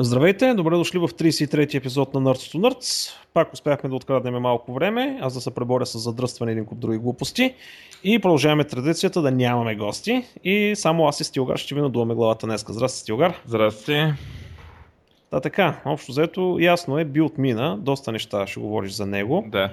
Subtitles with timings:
[0.00, 3.12] Здравейте, добре дошли в 33-ти епизод на Nerds to Nerds.
[3.34, 6.98] Пак успяхме да откраднем малко време, аз да се преборя с задръстване един куп други
[6.98, 7.54] глупости.
[8.04, 10.24] И продължаваме традицията да нямаме гости.
[10.44, 12.72] И само аз и Стилгар ще ви надуваме главата днеска.
[12.72, 13.34] Здрасти, Стилгар.
[13.46, 14.04] Здрасти.
[15.30, 19.44] Да, така, общо взето, ясно е, билд мина, доста неща ще говориш за него.
[19.48, 19.70] Да.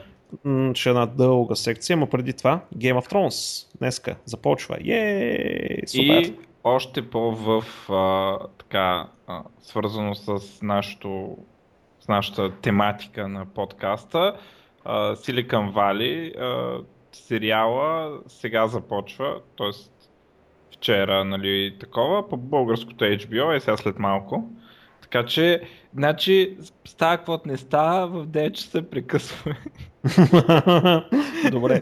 [0.73, 4.77] Ще е една дълга секция, но преди това Game of Thrones днеска започва.
[4.85, 6.21] Ей, супер!
[6.21, 6.33] И
[6.66, 11.38] още по-в а, така, а, свързано с, нашото,
[11.99, 14.38] с нашата тематика на подкаста,
[14.86, 19.70] а, Silicon Valley, а, сериала сега започва, т.е.
[20.75, 24.50] вчера, нали, такова, по българското HBO е сега след малко.
[25.02, 25.61] Така че,
[25.94, 29.58] значи, става каквото не става, в 9 часа прекъсваме.
[31.52, 31.81] Добре.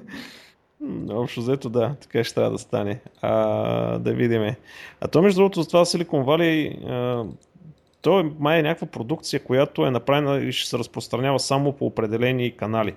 [1.09, 3.01] Общо взето да, така ще трябва да стане.
[3.21, 4.57] А, да видиме.
[5.01, 7.25] А то между другото това Silicon Valley, а,
[8.01, 11.85] то е май е някаква продукция, която е направена и ще се разпространява само по
[11.85, 12.93] определени канали.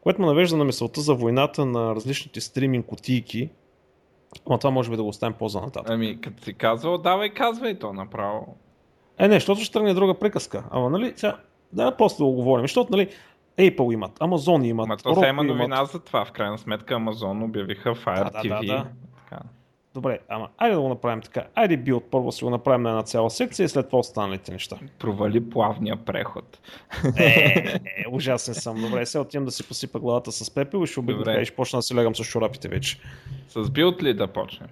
[0.00, 3.50] Което ме навежда на мисълта за войната на различните стриминг кутийки.
[4.48, 5.90] Но това може би да го оставим по-за нататък.
[5.90, 8.56] Ами, като си казвал, давай казвай то направо.
[9.18, 10.64] Е, не, защото ще тръгне друга приказка.
[10.70, 11.36] Ама, нали, сега,
[11.72, 12.64] да, после да го говорим.
[12.64, 13.08] Защото, нали,
[13.58, 16.24] Apple имат, Amazon имат, Ма то сега има новина за това.
[16.24, 18.66] В крайна сметка Amazon обявиха Fire Да, да, TV.
[18.66, 18.86] да, да.
[19.16, 19.42] Така.
[19.94, 21.46] Добре, ама айде да го направим така.
[21.54, 24.76] Айде билд първо си го направим на една цяла секция и след това останалите неща.
[24.98, 26.58] Провали плавния преход.
[27.18, 28.80] Е, е, ужасен съм.
[28.80, 31.78] Добре, сега отивам да си посипа главата с пепел и ще така и ще почна
[31.78, 33.00] да си лягам с чорапите вече.
[33.48, 34.68] С билд ли да почнем?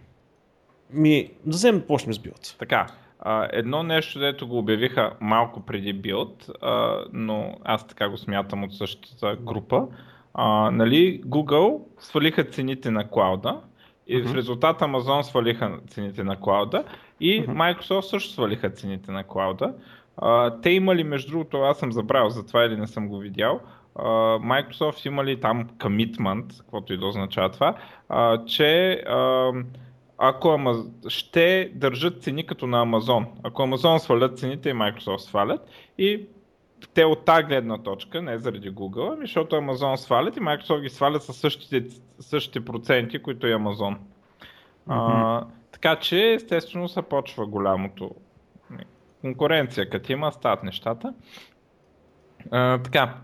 [0.90, 2.56] Ми, да вземем да почнем с билд.
[2.58, 2.86] Така,
[3.24, 8.64] а, едно нещо, дето го обявиха малко преди билд, а, но аз така го смятам
[8.64, 9.86] от същата група.
[10.34, 13.60] А, нали, Google свалиха цените на клауда
[14.06, 14.34] и в Мгм.
[14.36, 16.84] резултат Amazon свалиха цените на клауда
[17.20, 17.52] и Мгм.
[17.52, 19.74] Microsoft също свалиха цените на клауда.
[20.16, 23.60] А, те имали, между другото, аз съм забравил за това или не съм го видял,
[23.96, 24.02] а,
[24.38, 27.74] Microsoft имали там commitment, каквото и да означава това,
[28.08, 29.52] а, че а,
[30.24, 30.76] ако Амаз...
[31.08, 33.26] ще държат цени като на Amazon.
[33.42, 36.26] Ако Amazon свалят цените и Microsoft свалят и
[36.94, 40.88] те от тази гледна точка, не заради Google, ами защото Amazon свалят и Microsoft ги
[40.88, 43.96] свалят със същите, същите проценти, които и Amazon.
[44.88, 48.10] А, така че, естествено, се почва голямото
[49.20, 51.14] конкуренция, като има, стават нещата.
[52.50, 53.14] А, така,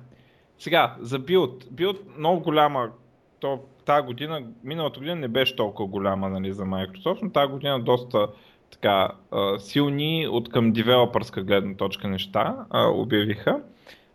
[0.59, 1.65] сега, за билд.
[1.71, 2.91] Билд много голяма,
[3.41, 7.81] то тази година, миналата година не беше толкова голяма нали, за Microsoft, но тази година
[7.81, 8.29] доста
[8.71, 9.09] така
[9.59, 12.57] силни от към девелопърска гледна точка неща
[12.95, 13.61] обявиха.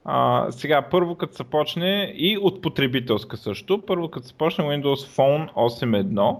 [0.05, 5.17] А, сега, първо като се почне и от потребителска също, първо като се почне Windows
[5.17, 6.37] Phone 8.1,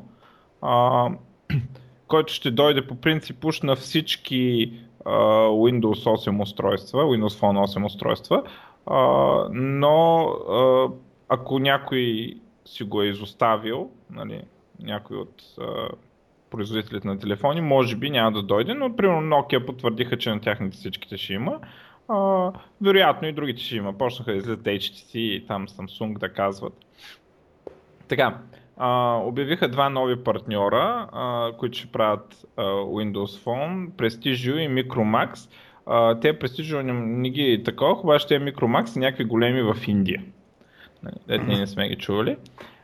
[0.62, 1.10] а,
[2.08, 4.74] който ще дойде по принцип уж на всички
[5.06, 5.12] а,
[5.48, 8.44] Windows 8 устройства, Windows Phone 8 устройства,
[8.86, 8.98] а,
[9.52, 10.88] но а,
[11.30, 12.34] ако някой
[12.74, 14.42] си го е изоставил, нали,
[14.80, 15.88] някой от а,
[16.50, 20.78] производителите на телефони, може би няма да дойде, но примерно Nokia потвърдиха, че на тяхните
[20.78, 21.60] всичките ще има.
[22.08, 22.52] А,
[22.82, 23.98] вероятно и другите ще има.
[23.98, 26.74] Почнаха да излизат HTC и там Samsung да казват.
[28.08, 28.40] Така,
[28.78, 35.50] а, обявиха два нови партньора, а, които ще правят а, Windows Phone, Prestigio и Micromax.
[35.86, 40.24] А, те Prestigio не, не ги такова, обаче те Micromax са някакви големи в Индия.
[41.04, 42.38] Нали, Дето ние не сме ги чували.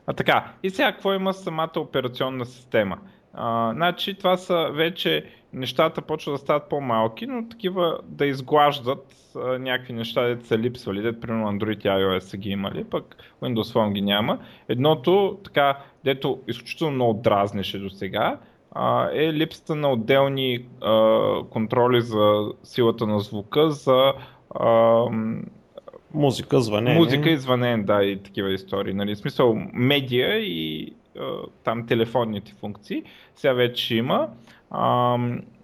[0.08, 2.98] А така, и сега какво има самата операционна система?
[3.34, 9.60] А, значи това са вече нещата почват да стават по-малки, но такива да изглаждат а,
[9.60, 13.74] някакви неща, дето са липсвали, дето примерно Android и iOS са ги имали, пък Windows
[13.74, 14.40] Phone ги няма.
[14.70, 18.40] Едното, така, дето изключително много дразнеше до сега,
[19.14, 24.14] е липсата на отделни а, контроли за силата на звука, за
[24.56, 25.04] а,
[26.14, 27.00] Музика, звънение.
[27.00, 28.94] Музика и звънен, да, и такива истории.
[28.94, 29.16] Нали?
[29.16, 31.24] В смисъл, медиа и а,
[31.64, 33.04] там телефонните функции.
[33.36, 34.28] Сега вече има.
[34.72, 35.18] А,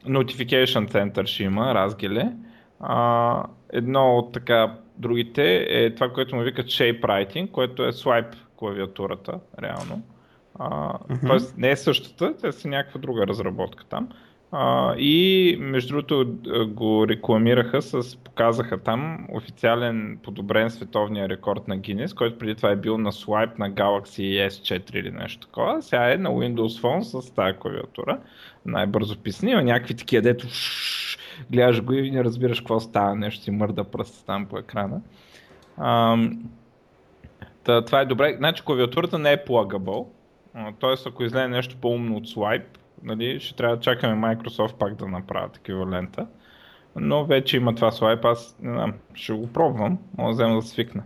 [0.05, 2.31] Notification Center ще има, разгеле.
[2.79, 8.25] А, едно от така другите е това, което му викат Shape Writing, което е слайп
[8.58, 10.02] клавиатурата, реално.
[10.59, 11.28] А, Мгм.
[11.28, 14.09] Тоест не е същата, тя си някаква друга разработка там.
[14.51, 16.37] А, и между другото
[16.67, 22.75] го рекламираха с, показаха там официален подобрен световния рекорд на Guinness, който преди това е
[22.75, 25.81] бил на слайп на Galaxy S4 или нещо такова.
[25.81, 28.19] Сега е на Windows Phone с тази клавиатура.
[28.65, 29.51] Най-бързо писани.
[29.51, 31.17] Има някакви такива, дето шш,
[31.51, 33.15] гледаш го и не разбираш какво става.
[33.15, 35.01] Нещо си мърда пръст там по екрана.
[37.63, 38.35] Та, това е добре.
[38.37, 40.07] Значи клавиатурата не е plugable.
[40.79, 45.07] Тоест, ако излезе нещо по-умно от Swipe, нали, ще трябва да чакаме Microsoft пак да
[45.07, 46.28] направят еквивалента.
[46.96, 50.61] но вече има това слайп, аз не знам, ще го пробвам, мога да взема да
[50.61, 51.03] свикна.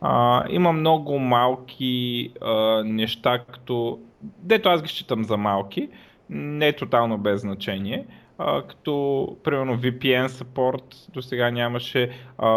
[0.00, 4.00] А, има много малки а, неща, като...
[4.22, 5.88] Дето аз ги считам за малки,
[6.30, 8.06] не е тотално без значение,
[8.38, 12.48] а, като примерно VPN support до сега нямаше, а,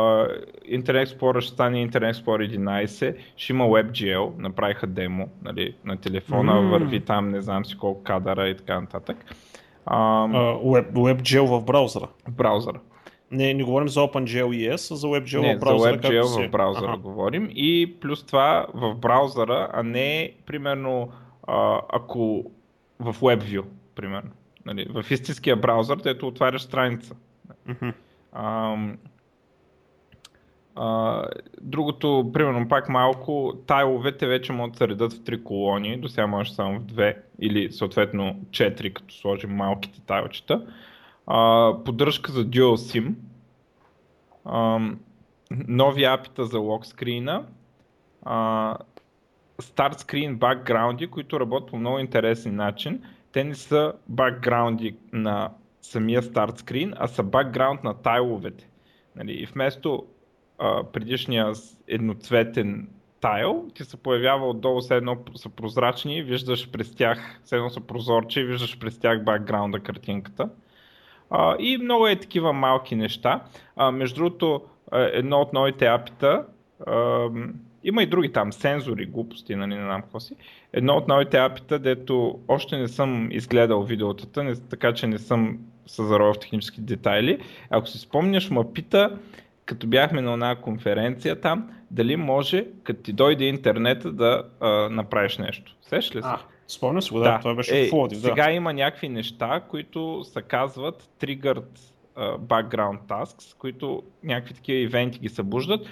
[0.71, 6.53] Internet Explorer ще стане Internet Explorer 11, ще има WebGL, направиха демо нали, на телефона,
[6.53, 6.69] mm.
[6.69, 9.17] върви там не знам си колко кадъра и така нататък.
[9.85, 9.97] А,
[10.27, 12.07] uh, Web, WebGL в браузъра?
[12.27, 12.79] В браузъра.
[13.31, 15.91] Не, не говорим за OpenGL ES, а за WebGL не, в браузъра.
[15.91, 16.97] за WebGL в браузъра ага.
[16.97, 21.09] говорим и плюс това в браузъра, а не примерно
[21.47, 22.43] а, ако
[22.99, 23.63] в WebView,
[23.95, 24.31] примерно.
[24.65, 27.15] Нали, в истинския браузър, където отваряш страница.
[27.67, 27.93] Mm-hmm.
[28.31, 28.77] А,
[30.75, 31.25] а,
[31.61, 36.27] другото, примерно пак малко, тайловете вече могат да се редат в три колони, до сега
[36.27, 40.65] може само в две или съответно четири, като сложим малките тайлчета.
[41.27, 43.13] А, поддръжка за Dual SIM,
[44.45, 44.79] а,
[45.67, 47.43] нови апита за локскрина,
[49.59, 53.01] старт скрин бакграунди, които работят по много интересен начин.
[53.31, 55.51] Те не са бакграунди на
[55.81, 58.69] самия старт скрин, а са бакграунд на тайловете.
[59.15, 60.05] Нали, и вместо
[60.57, 61.53] а, предишния
[61.87, 62.89] едноцветен
[63.21, 67.81] тайл, ти се появява отдолу, все едно са прозрачни, виждаш през тях, все едно са
[67.81, 70.49] прозорче, виждаш през тях бакграунда картинката.
[71.29, 73.43] А, и много е такива малки неща.
[73.75, 74.61] А, между другото,
[74.91, 76.45] едно от новите апита,
[77.83, 80.35] има и други там, сензори, глупости, нали, не знам какво си.
[80.73, 85.59] Едно от новите апита, дето още не съм изгледал видеотата, не, така че не съм
[85.85, 87.39] се заровил в технически детайли.
[87.69, 89.17] Ако си спомняш, ма пита,
[89.65, 95.37] като бяхме на една конференция там, дали може, като ти дойде интернета, да а, направиш
[95.37, 95.75] нещо.
[95.81, 96.29] Сеш ли се?
[96.67, 97.39] Спомня се го, да, да.
[97.39, 98.27] това беше е, в Лодив, да.
[98.27, 101.79] Сега има някакви неща, които се казват Triggered
[102.17, 105.87] uh, Background Tasks, които някакви такива ивенти ги събуждат,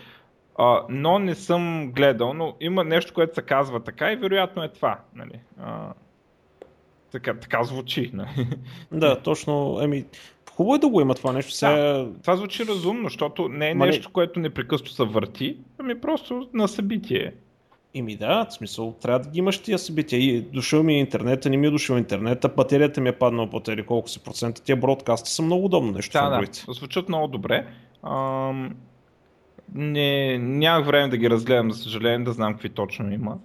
[0.89, 4.99] но не съм гледал, но има нещо, което се казва така и вероятно е това.
[5.15, 5.39] Нали?
[5.61, 5.91] Uh,
[7.11, 8.11] така, така звучи.
[8.13, 8.47] Нали?
[8.91, 9.79] Да, точно.
[9.81, 10.05] Еми,
[10.51, 11.51] хубаво е да го има това нещо.
[11.51, 11.71] Сега...
[11.71, 13.89] Да, това звучи разумно, защото не е Мали...
[13.89, 17.33] нещо, което непрекъснато се върти, ами просто на събитие.
[17.93, 20.19] Ими да, в смисъл, трябва да ги имаш тия събития.
[20.19, 23.59] И дошъл ми е интернета, не ми е дошъл интернета, батерията ми е паднала по
[23.59, 24.63] тели колко си процента.
[24.63, 26.13] Тия бродкасти са много удобно нещо.
[26.13, 27.67] Да, да, звучат много добре.
[28.03, 28.75] Ам,
[29.73, 33.37] не, нямах време да ги разгледам, за съжаление, да знам какви точно има.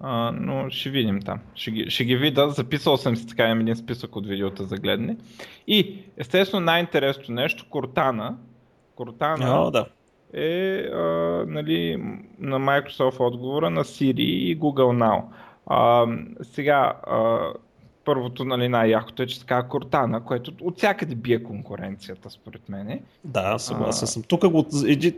[0.00, 1.38] А, но ще видим там.
[1.54, 2.50] Ще ги, ще ги видя.
[2.50, 5.16] Записал съм си така един списък от видеота за гледане.
[5.66, 8.36] И естествено най-интересното нещо, Кортана.
[8.94, 9.86] Кортана О, да
[10.32, 11.96] е а, нали,
[12.38, 15.22] на Microsoft отговора на Siri и Google Now.
[15.66, 16.06] А,
[16.42, 17.38] сега, а,
[18.08, 23.00] първото, нали, най-якото е, че така Кортана, което от всякъде бие конкуренцията, според мен.
[23.24, 24.06] Да, съгласен а...
[24.06, 24.22] съм.
[24.22, 24.66] Тук го,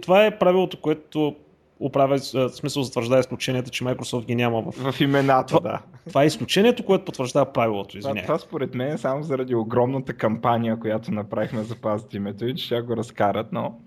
[0.02, 1.36] това е правилото, което
[1.80, 5.46] оправя, в смисъл затвърждава изключенията, че Microsoft ги няма в, в имената.
[5.56, 5.80] Това, да.
[6.08, 7.98] това е изключението, което потвърждава правилото.
[7.98, 8.14] Извиня.
[8.14, 12.54] Това, това според мен е само заради огромната кампания, която направихме за пазити името и
[12.54, 13.78] че ще го разкарат, но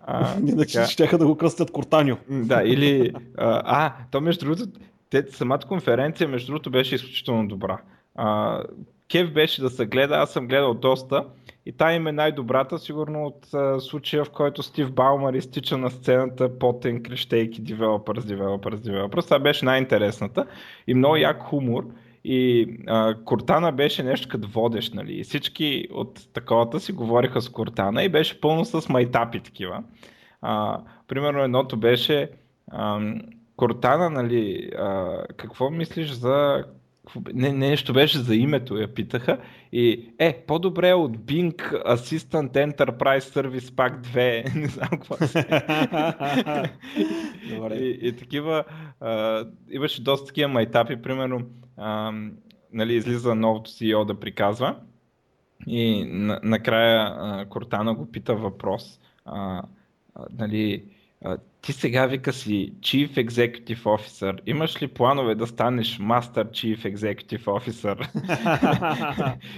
[0.00, 2.16] а, Иначе ще да го кръстят Кортаньо.
[2.28, 3.12] Да, или...
[3.38, 4.66] А, а, то между другото,
[5.10, 7.78] те, самата конференция, между другото, беше изключително добра.
[8.14, 8.62] А,
[9.10, 11.24] Кев беше да се гледа, аз съм гледал доста
[11.66, 15.90] и та им е най-добрата, сигурно от а, случая, в който Стив Баумър изтича на
[15.90, 19.24] сцената потен, крещейки девелопърс, девелопърс, девелопърс.
[19.24, 20.46] Това беше най-интересната
[20.86, 21.86] и много як хумор.
[22.24, 25.12] И а, Кортана беше нещо като водещ, нали?
[25.12, 29.82] И всички от таковата си говориха с Кортана и беше пълно с майтапи такива.
[30.42, 32.30] А, примерно едното беше
[32.70, 33.14] а,
[33.56, 36.64] Кортана, нали, а, какво мислиш за
[37.34, 39.38] не, нещо беше за името, я питаха.
[39.72, 44.54] И е, по-добре е от Bing Assistant Enterprise Service Pack 2.
[44.54, 45.14] не знам какво
[47.56, 47.74] Добре.
[47.74, 48.64] И, и такива,
[49.00, 51.40] а, имаше доста такива майтапи, примерно
[51.76, 52.12] а,
[52.72, 54.76] нали, излиза новото CEO да приказва
[55.66, 59.00] и на, накрая а, Кортана го пита въпрос.
[59.24, 59.62] А,
[60.14, 60.84] а, нали,
[61.24, 64.38] а, ти сега вика си Chief Executive Officer.
[64.46, 68.08] Имаш ли планове да станеш Master Chief Executive Officer?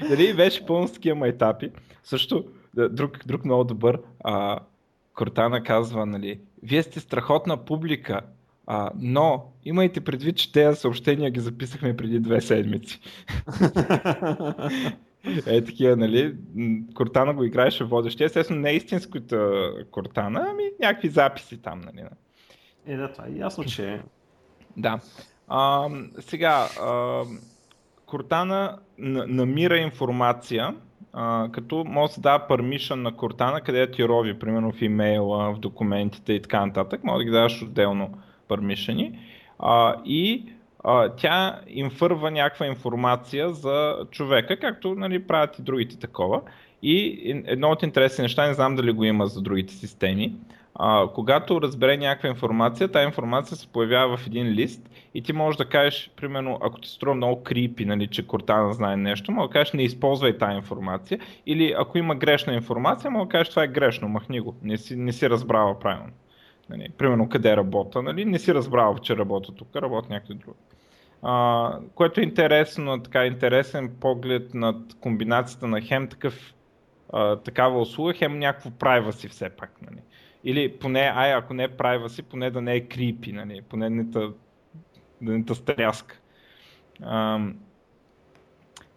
[0.09, 1.71] Дали беше пълно с такива майтапи.
[2.05, 2.45] Също
[2.91, 4.01] друг, друг много добър.
[4.25, 4.59] А,
[5.15, 8.21] Кортана казва, нали, вие сте страхотна публика,
[8.67, 13.01] а, но имайте предвид, че тези съобщения ги записахме преди две седмици.
[15.47, 16.37] е, такива, нали?
[16.95, 18.25] Кортана го играеше водещи.
[18.25, 22.07] Естествено, не е истинската Кортана, ами някакви записи там, нали?
[22.87, 24.01] Е, да, това е ясно, че
[24.77, 25.01] Да.
[25.49, 27.23] А, сега, а,
[28.07, 30.75] Cortana намира информация,
[31.13, 35.59] а, като може да дава permission на Cortana, къде ти рови, примерно в имейла, в
[35.59, 37.05] документите и така нататък.
[37.05, 38.19] Може да ги даваш отделно
[38.49, 39.19] permission.
[40.05, 40.53] И
[40.89, 46.41] а, тя инфърва някаква информация за човека, както нали, правят и другите такова.
[46.83, 50.35] И едно от интересни неща, не знам дали го има за другите системи,
[50.75, 55.57] а, когато разбере някаква информация, тази информация се появява в един лист и ти можеш
[55.57, 59.53] да кажеш, примерно, ако ти струва много крипи, нали, че Кортана знае нещо, може да
[59.53, 63.69] кажеш не използвай тази информация или ако има грешна информация, може да кажеш това е
[63.69, 66.13] грешно, махни го, не си, не си разбрава правилно.
[66.71, 70.57] Нали, примерно къде работа, нали, не си разбрал, че работа тук, работа някъде друго.
[71.95, 76.55] Което е интересно, така интересен поглед над комбинацията на хем такъв,
[77.13, 79.83] а, такава услуга, хем някакво privacy все пак.
[79.83, 80.01] Нали.
[80.45, 84.11] Или поне, ай, ако не е privacy, поне да не е крипи, нали, поне не
[84.11, 84.21] та,
[85.21, 86.17] да не та стряска.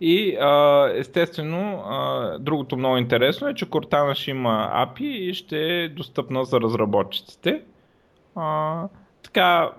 [0.01, 0.37] И
[0.95, 1.83] естествено,
[2.39, 7.61] другото много интересно е, че Cortana ще има API и ще е достъпна за разработчиците.
[9.23, 9.71] Така,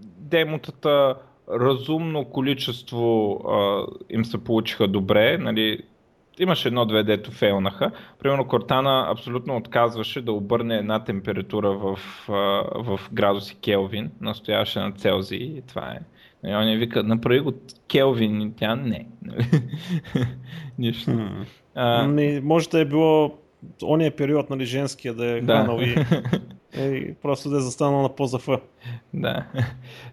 [0.00, 1.16] демотата
[1.52, 5.38] разумно количество а, им се получиха добре.
[5.38, 5.82] Нали,
[6.38, 7.90] имаше едно-две, дето фейлнаха.
[8.18, 11.98] Примерно Кортана абсолютно отказваше да обърне една температура в,
[12.74, 16.00] в градуси Келвин, настояваше на Целзий и това е.
[16.46, 17.52] И он вика, направи го
[17.88, 19.06] Келвин и тя не.
[20.78, 21.10] Нищо.
[21.10, 21.46] Hmm.
[21.74, 22.06] А...
[22.06, 23.38] Не, може да е било
[23.84, 25.78] ония период, нали, женския да е да.
[25.80, 25.94] и,
[26.80, 28.48] и просто да е застанал на поза Ф.
[29.14, 29.46] Да.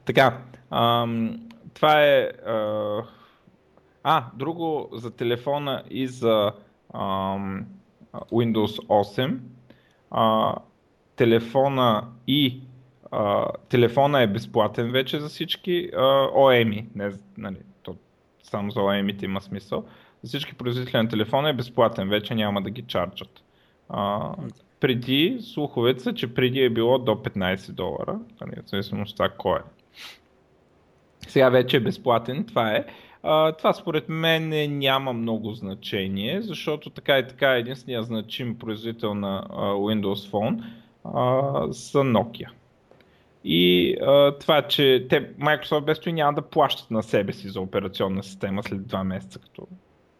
[0.06, 0.38] така,
[0.72, 1.40] ам,
[1.74, 3.04] това е а,
[4.04, 6.54] а, друго за телефона и за
[6.94, 7.66] ам,
[8.14, 9.38] Windows 8.
[10.12, 10.56] А,
[11.16, 12.62] телефона и
[13.12, 17.58] а, телефона е безплатен вече за всички а, OEM, не, нали,
[18.44, 19.86] само за OEM има смисъл.
[20.24, 23.44] За всички производители на телефона е безплатен, вече няма да ги чарджат.
[23.90, 24.32] А,
[24.80, 29.30] преди, слуховете са, че преди е било до 15 долара, нали, в зависимост от това
[29.30, 29.77] кой е.
[31.28, 32.86] Сега вече е безплатен, това е.
[33.24, 39.48] А, това според мен няма много значение, защото така и така единствения значим производител на
[39.50, 40.64] а, Windows Phone
[41.04, 42.48] а, са Nokia.
[43.44, 47.62] И а, това, че те, Microsoft без това няма да плащат на себе си за
[47.62, 49.68] операционна система след два месеца, като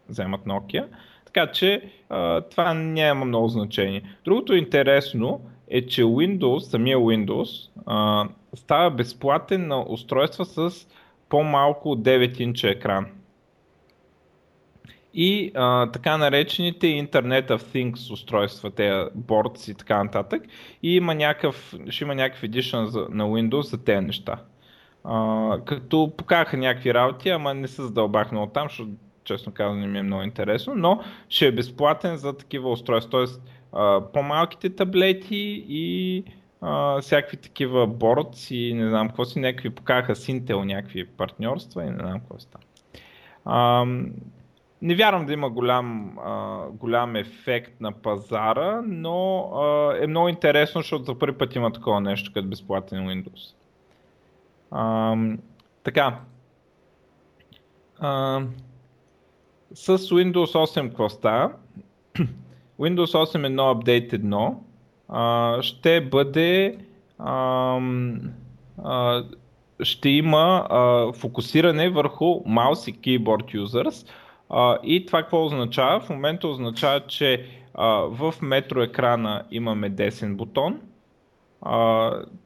[0.08, 0.84] вземат Nokia.
[1.24, 4.02] Така че а, това няма много значение.
[4.24, 10.70] Другото интересно е, че Windows, самия Windows, а, става безплатен на устройства с
[11.28, 13.06] по-малко от 9 инча екран.
[15.14, 20.42] И а, така наречените Internet of Things устройства, те бордс и така нататък.
[20.82, 24.38] И има някакъв, ще има някакъв за, на Windows за тези неща.
[25.04, 28.90] А, като покаха някакви работи, ама не се задълбах много там, защото
[29.24, 33.10] честно казвам не ми е много интересно, но ще е безплатен за такива устройства.
[33.10, 33.42] Тоест
[34.12, 36.24] по-малките таблети и
[36.60, 41.84] а, всякакви такива бордс и не знам какво си, някакви покаха с Intel някакви партньорства
[41.84, 42.60] и не знам какво си там.
[44.82, 50.80] Не вярвам да има голям, а, голям ефект на пазара, но а, е много интересно,
[50.80, 53.54] защото за първи път има такова нещо като безплатен Windows.
[54.70, 55.16] А,
[55.82, 56.20] така.
[57.98, 58.42] А,
[59.74, 61.52] с Windows 8 какво става?
[62.80, 64.54] Windows 8 1 Update 1
[65.60, 66.78] ще бъде
[67.18, 67.80] а,
[68.84, 69.24] а,
[69.80, 74.08] ще има а, фокусиране върху mouse и keyboard users
[74.50, 76.00] а, и това какво означава?
[76.00, 80.80] В момента означава, че а, в метро екрана имаме десен бутон,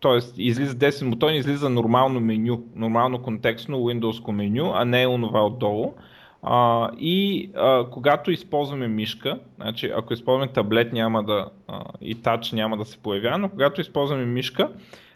[0.01, 0.43] т.е.
[0.43, 5.95] излиза десен бутон, излиза нормално меню, нормално контекстно Windows меню, а не е онова отдолу.
[6.43, 12.53] А, и а, когато използваме мишка, значи ако използваме таблет няма да, а, и тач
[12.53, 14.69] няма да се появява, но когато използваме мишка,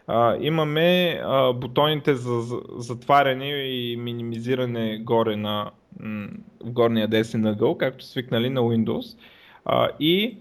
[0.06, 6.28] а, имаме а, бутоните за затваряне и минимизиране горе на м-
[6.64, 9.18] в горния десен ъгъл, както свикнали на Windows.
[9.64, 10.38] А, и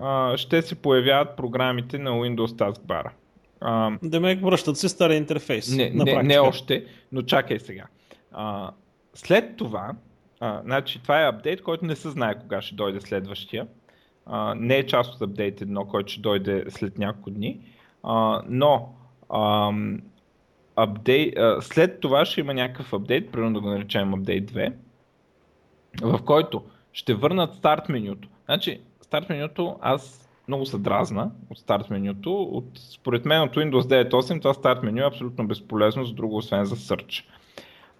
[0.00, 3.10] а, ще се появяват програмите на Windows Taskbar.
[4.02, 5.76] Демек връщат се стария интерфейс.
[5.76, 7.84] Не, не, не още, но чакай сега.
[8.32, 8.70] А,
[9.14, 9.92] след това,
[10.44, 13.66] а, значи, това е апдейт, който не се знае кога ще дойде следващия.
[14.26, 17.60] А, не е част от апдейт едно, който ще дойде след няколко дни.
[18.02, 18.94] А, но
[19.34, 20.02] ам,
[20.76, 24.72] апдейт, а, след това ще има някакъв апдейт, примерно да го наречем апдейт 2,
[26.02, 28.28] в който ще върнат старт менюто.
[28.44, 32.42] Значи, старт менюто аз много се дразна от старт менюто.
[32.42, 36.64] От, според мен от Windows 9.8 това старт меню е абсолютно безполезно за друго, освен
[36.64, 37.24] за search.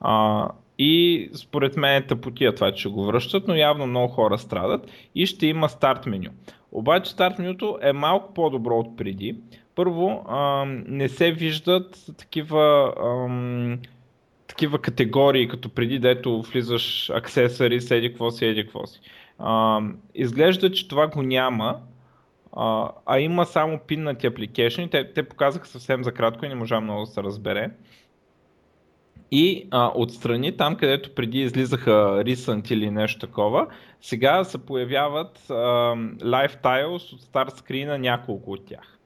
[0.01, 0.49] А,
[0.79, 5.27] и според мен е тъпотия това, че го връщат, но явно много хора страдат и
[5.27, 6.31] ще има старт меню.
[6.73, 9.37] Обаче старт менюто е малко по-добро от преди.
[9.75, 13.29] Първо, а, не се виждат такива, а,
[14.47, 19.01] такива категории, като преди, дето влизаш аксесари, седи какво си, еди какво си.
[19.39, 19.81] А,
[20.15, 21.81] изглежда, че това го няма,
[22.57, 24.91] а, а има само пиннати application.
[24.91, 27.71] Те, те показаха съвсем за кратко и не можа много да се разбере.
[29.37, 31.91] И а, отстрани, там където преди излизаха
[32.25, 33.67] Recent или нещо такова,
[34.01, 35.55] сега се появяват а,
[36.21, 38.99] Live Tiles от старт скрина няколко от тях.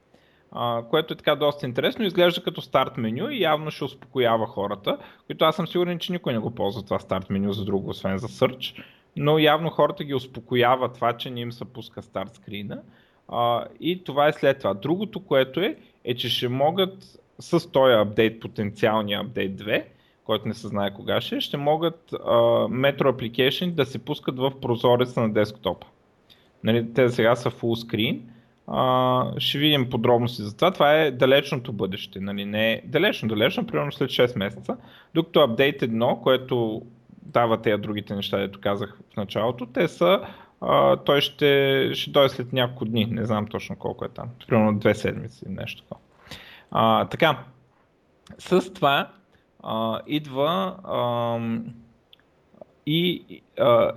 [0.51, 2.05] А, което е така доста интересно.
[2.05, 6.33] Изглежда като старт меню и явно ще успокоява хората, които аз съм сигурен, че никой
[6.33, 8.83] не го ползва това старт меню за друго, освен за Search.
[9.15, 12.81] Но явно хората ги успокоява това, че не им се пуска старт скрина.
[13.79, 14.73] И това е след това.
[14.73, 19.83] Другото, което е, е, че ще могат с този апдейт, потенциалния апдейт 2,
[20.29, 24.51] който не се знае кога ще, ще могат uh, Metro Application да се пускат в
[24.61, 25.87] прозореца на десктопа.
[26.63, 28.19] Нали, те сега са full screen.
[28.67, 30.71] Uh, ще видим подробности за това.
[30.71, 32.19] Това е далечното бъдеще.
[32.19, 34.77] Нали, не е далечно, далечно, примерно след 6 месеца.
[35.13, 36.81] Докато Update 1, което
[37.21, 40.21] дава тези другите неща, дето казах в началото, те са
[40.61, 44.79] Uh, той ще, ще дойде след няколко дни, не знам точно колко е там, примерно
[44.79, 46.01] две седмици, нещо такова.
[46.71, 47.37] Uh, така,
[48.37, 49.09] с това
[49.63, 51.39] а, идва а,
[52.85, 53.91] и, а,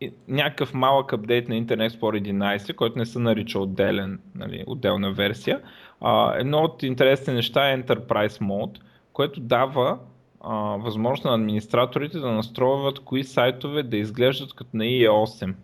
[0.00, 5.12] и някакъв малък апдейт на Internet Explorer 11, който не се нарича отделен, нали, отделна
[5.12, 5.60] версия.
[6.00, 8.78] А, едно от интересните неща е Enterprise Mode,
[9.12, 9.98] което дава
[10.40, 15.54] а, възможност на администраторите да настроят кои сайтове да изглеждат като на IE8.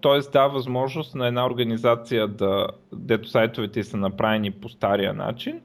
[0.00, 5.60] Тоест дава възможност на една организация да, дето сайтовете са направени по стария начин,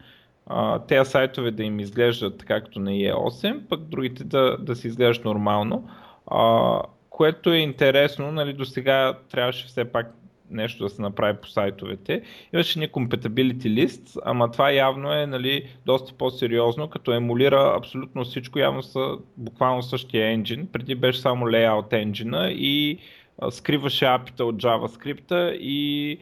[0.87, 5.25] тези сайтове да им изглеждат така като на IE8, пък другите да, да се изглеждат
[5.25, 5.89] нормално.
[6.27, 10.15] А, което е интересно, нали, до сега трябваше все пак
[10.49, 12.21] нещо да се направи по сайтовете.
[12.53, 18.59] Имаше ни compatibility list, ама това явно е нали, доста по-сериозно, като емулира абсолютно всичко,
[18.59, 20.67] явно са буквално същия енджин.
[20.71, 22.99] Преди беше само layout engine и
[23.39, 26.17] а, скриваше апита от JavaScript и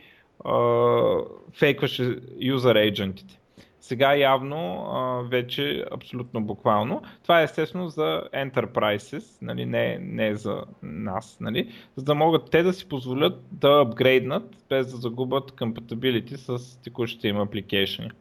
[0.46, 0.54] а,
[1.54, 2.04] фейкваше
[2.40, 3.40] user agentите.
[3.84, 7.02] Сега явно а, вече абсолютно буквално.
[7.24, 12.64] Това е естествено за enterprises, нали, не, не за нас, нали, за да могат те
[12.64, 18.12] да си позволят да апгрейднат без да загубят compatibility с текущите им апликейшни.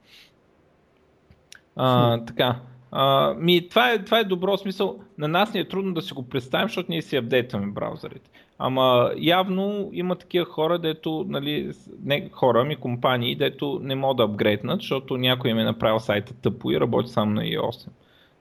[1.77, 2.61] А, така.
[2.90, 5.01] А, ми, това, е, това е добро смисъл.
[5.18, 8.31] На нас ни е трудно да си го представим, защото ние си апдейтваме браузърите.
[8.64, 11.72] Ама явно има такива хора, дето, нали,
[12.05, 16.35] не хора, ми компании, дето не могат да апгрейднат, защото някой им е направил сайта
[16.35, 17.88] тъпо и работи само на i8.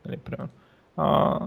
[0.06, 0.50] Нали, примерно.
[0.98, 1.40] А,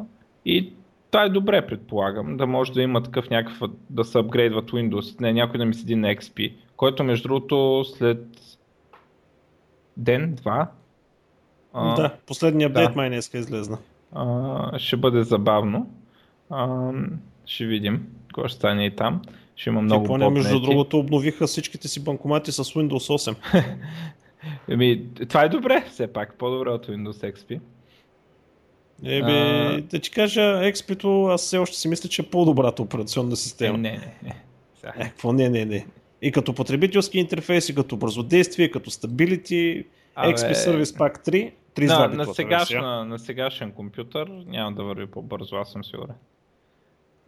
[0.45, 0.73] и
[1.11, 5.33] това е добре, предполагам, да може да има такъв някакъв, да се апгрейдват Windows, не
[5.33, 8.27] някой да ми седи на XP, който между другото след
[9.97, 10.71] ден, два.
[11.73, 12.97] А, да, последния апдейт да.
[12.97, 13.79] май не иска излезна.
[14.13, 15.91] А, ще бъде забавно.
[16.51, 16.93] А,
[17.47, 19.23] ще видим какво ще стане и там.
[19.57, 23.37] Ще има много Япония, между другото, обновиха всичките си банкомати с Windows 8.
[24.69, 26.35] Еми, това е добре, все пак.
[26.39, 27.61] По-добре от Windows XP.
[29.05, 29.83] Еби, а...
[29.91, 33.75] да ти кажа, XP-то аз все още си мисля, че е по-добрата операционна система.
[33.75, 34.43] Е, не, не, не.
[34.97, 35.87] Е, какво не, не, не.
[36.23, 39.85] И като потребителски интерфейс, и като бързодействие, като стабилити,
[40.19, 45.57] XP Service Pack 3, 3 на, на, сегашна, на сегашен компютър няма да върви по-бързо,
[45.57, 46.15] аз съм сигурен.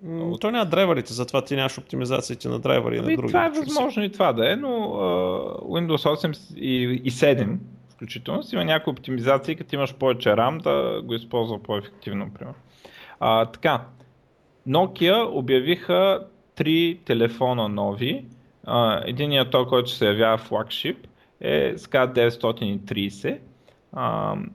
[0.05, 0.41] От...
[0.41, 3.33] То няма драйверите, затова ти нямаш оптимизациите на драйвери и на ами, други.
[3.33, 7.57] Това е възможно и това да е, но uh, Windows 8 и, и 7
[7.97, 12.31] включително си има някои оптимизации, като имаш повече RAM да го използва по-ефективно.
[12.35, 12.59] Примерно.
[13.21, 13.85] А, така,
[14.69, 18.25] Nokia обявиха три телефона нови.
[18.67, 21.07] Uh, единият той, който се явява флагшип
[21.41, 23.39] е SK 930.
[23.97, 24.49] Uh,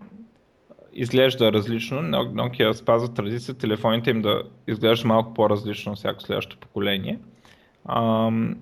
[0.93, 2.01] изглежда различно.
[2.01, 7.19] Nokia спазва традиция телефоните им да изглеждат малко по-различно всяко следващо поколение.
[7.89, 8.58] Ам...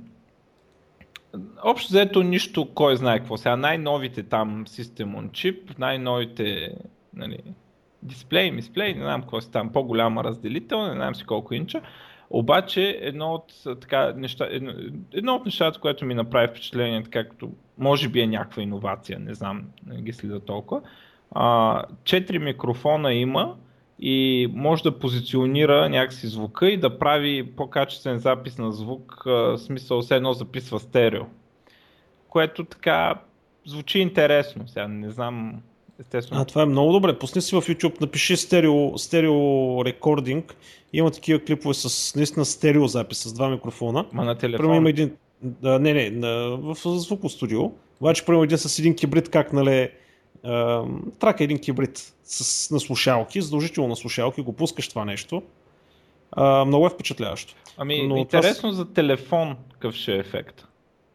[1.63, 3.37] Общо взето нищо, кой знае какво.
[3.37, 6.75] Сега най-новите там System on Chip, най-новите
[7.13, 7.37] нали,
[8.03, 11.81] дисплей, мисплей, не знам какво си там, по-голяма разделител, не знам си колко инча.
[12.29, 14.71] Обаче едно от, така, неща, едно,
[15.13, 19.33] едно от нещата, което ми направи впечатление, така като може би е някаква иновация, не
[19.33, 20.81] знам, не ги следа толкова,
[21.31, 23.55] а, 4 микрофона има
[23.99, 30.01] и може да позиционира някакси звука и да прави по-качествен запис на звук, в смисъл
[30.01, 31.23] все едно записва стерео.
[32.29, 33.15] Което така
[33.65, 34.67] звучи интересно.
[34.67, 35.61] Сега не знам
[35.99, 36.41] естествено.
[36.41, 37.19] А, това е много добре.
[37.19, 40.55] Пусни си в YouTube, напиши стерео, стерео рекординг.
[40.93, 44.05] Има такива клипове с наистина стерео запис с два микрофона.
[44.11, 44.57] Ма на телефон.
[44.57, 45.11] Примерно има един,
[45.41, 47.71] да, не, не, на, в звукостудио.
[48.01, 49.89] Обаче, примерно един с един кибрид, как, нали, а,
[51.19, 55.43] трака един кибрид с, на слушалки, задължително на слушалки, го пускаш това нещо.
[56.31, 57.55] А, много е впечатляващо.
[57.77, 60.67] Ами, Но интересно за телефон какъв ще е ефект.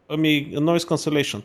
[0.09, 1.41] Ами, noise cancellation.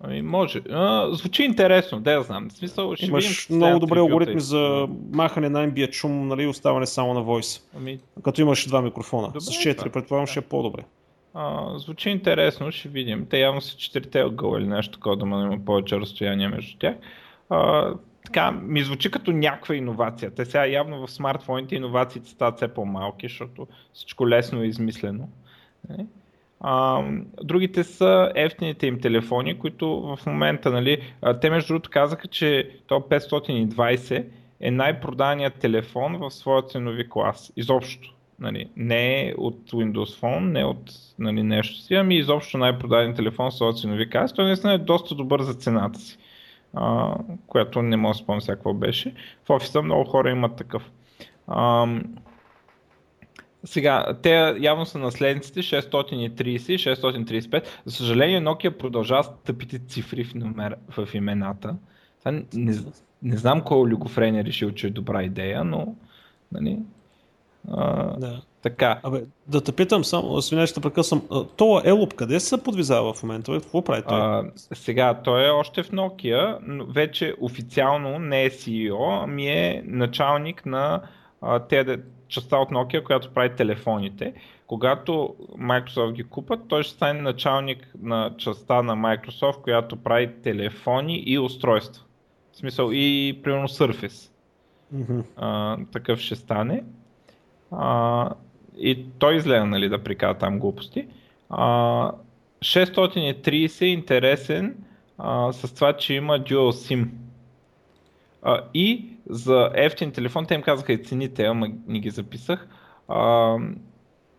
[0.00, 0.62] Ами, може.
[0.70, 2.48] А, звучи интересно, да я знам.
[2.50, 6.46] В смисъл, ще видим Имаш как много добри алгоритми за махане на ambient шум нали,
[6.46, 7.62] оставане само на voice.
[7.76, 9.26] Ами, Като имаш два микрофона.
[9.26, 9.90] Добре, с 4 това.
[9.90, 10.84] предполагам ще е по-добре.
[11.76, 13.26] Звучи интересно, ще видим.
[13.30, 16.94] Те явно са четирите ъгъла или нещо такова, да ма има повече разстояние между тях.
[17.50, 17.92] А,
[18.24, 20.34] така, ми звучи като някаква иновация.
[20.34, 25.28] Те сега явно в смартфоните иновациите стават все по-малки, защото всичко лесно е измислено.
[25.88, 26.06] Нали?
[26.60, 27.02] А,
[27.42, 32.94] другите са ефтините им телефони, които в момента, нали, те между другото казаха, че то
[32.94, 34.24] 520
[34.60, 37.52] е най-проданият телефон в своя ценови клас.
[37.56, 38.14] Изобщо.
[38.38, 43.50] Нали, не е от Windows Phone, не от нали, нещо си, ами изобщо най-продаден телефон
[43.50, 44.32] в своя ценови клас.
[44.32, 46.18] Той наистина е доста добър за цената си,
[46.74, 47.14] а,
[47.46, 49.14] която не мога да спомня сега беше.
[49.46, 50.90] В офиса много хора имат такъв.
[51.48, 52.04] Ам,
[53.64, 57.66] сега, те явно са наследниците 630 и 635.
[57.84, 61.76] За съжаление, Nokia продължава с тъпите цифри в, номер, в имената.
[62.26, 62.74] Не, не,
[63.22, 65.94] не знам кой олигофрен е решил, че е добра идея, но
[66.52, 66.78] нали,
[67.72, 68.40] а, Да.
[68.62, 69.00] така.
[69.02, 71.22] Абе, да те питам само, извинявай, ще прекъсвам.
[71.56, 73.52] Това Елоп, къде се подвизава в момента?
[73.52, 73.60] бе?
[73.60, 74.20] Какво прави той?
[74.20, 79.82] А, сега, той е още в Nokia, но вече официално не е CEO, ами е
[79.86, 81.02] началник на
[81.40, 84.34] а, те, частта от Nokia, която прави телефоните.
[84.66, 91.22] Когато Microsoft ги купат, той ще стане началник на частта на Microsoft, която прави телефони
[91.26, 92.04] и устройства.
[92.52, 94.30] В смисъл и примерно Surface.
[94.92, 95.20] Мгм.
[95.36, 96.84] а, такъв ще стане.
[97.70, 98.30] А,
[98.78, 101.06] и той изгледа нали, да приказва там глупости.
[101.50, 102.12] А,
[102.60, 104.76] 630 е интересен
[105.18, 107.08] а, с това, че има Dual SIM.
[108.42, 112.68] А, и за ефтин телефон, те им казаха и цените, ама не ги записах.
[113.08, 113.56] А,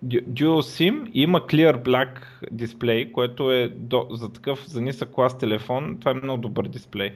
[0.04, 2.20] Du- Dual SIM има Clear Black
[2.52, 7.13] дисплей, което е до, за такъв за нисък клас телефон, това е много добър дисплей.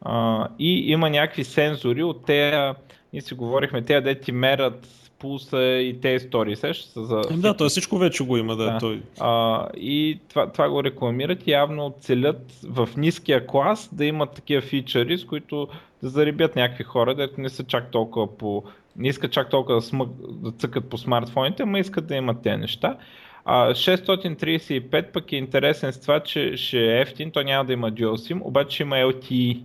[0.00, 2.74] А, и има някакви сензори от тея,
[3.12, 7.22] ние си говорихме, тея де ти мерят пулса и тези истории, сещаш се за...
[7.30, 8.64] Ем, да, той всичко вече го има, да.
[8.64, 8.78] Да.
[8.78, 9.02] Той...
[9.20, 14.62] А, и това, това го рекламират и явно целят в ниския клас да имат такива
[14.62, 15.68] фичъри, с които
[16.02, 18.64] да зарибят някакви хора, дето не са чак толкова по...
[18.96, 22.56] Не искат чак толкова да, смъг, да цъкат по смартфоните, ама искат да имат тези
[22.56, 22.96] неща.
[23.44, 27.92] А 635 пък е интересен с това, че ще е ефтин, той няма да има
[27.92, 29.62] Dual SIM, обаче има LTE.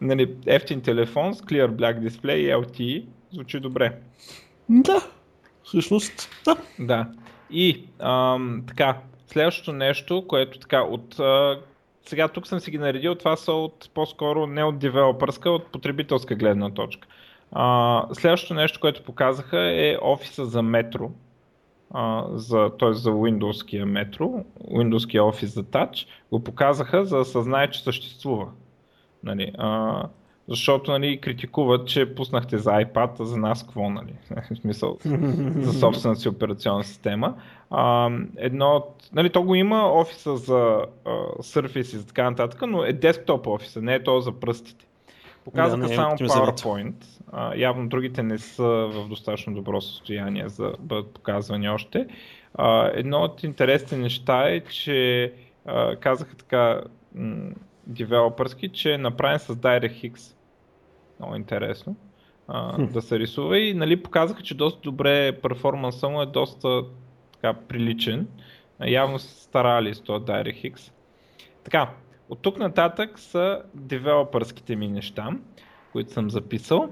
[0.00, 3.04] Нали, ефтин телефон с Clear Black дисплей и LTE.
[3.32, 3.98] Звучи добре.
[4.68, 5.00] Да,
[5.64, 6.56] всъщност, да.
[6.78, 7.06] Да.
[7.50, 11.20] И ам, така, следващото нещо, което така от...
[11.20, 11.60] А,
[12.06, 16.34] сега тук съм си ги наредил, това са от по-скоро не от девелопърска, от потребителска
[16.34, 17.08] гледна точка.
[17.52, 21.10] А, следващото нещо, което показаха е офиса за метро,
[21.90, 22.92] а, за, т.е.
[22.92, 28.48] за Windows-кия метро, Windows-кия офис за Touch, го показаха, за да съзнае, че съществува.
[29.24, 30.02] Нали, а,
[30.50, 34.14] защото нали, критикуват, че пуснахте за iPad, а за нас какво, нали?
[34.50, 34.98] В смисъл,
[35.56, 37.34] за собствената си операционна система.
[37.70, 42.62] А, едно от, нали, то го има офиса за а, Surface и за така нататък,
[42.68, 44.86] но е десктоп офиса, не е то за пръстите.
[45.44, 46.16] Показаха Да, не е само.
[46.16, 47.04] PowerPoint.
[47.32, 52.06] А, явно другите не са в достатъчно добро състояние за да бъдат показвани още.
[52.54, 55.32] А, едно от интересните неща е, че
[55.66, 56.80] а, казаха така
[57.14, 57.50] м-
[57.86, 60.34] девелопърски, че е направен с DirectX.
[61.20, 61.96] Много интересно.
[62.48, 62.84] А, Хм.
[62.84, 66.82] да се рисува и нали, показаха, че доста добре перформанса му е доста
[67.32, 68.28] така, приличен.
[68.78, 70.92] А, Явно са старали с този DirectX.
[71.64, 71.90] Така,
[72.28, 75.28] от тук нататък са девелопърските ми неща,
[75.92, 76.88] които съм записал.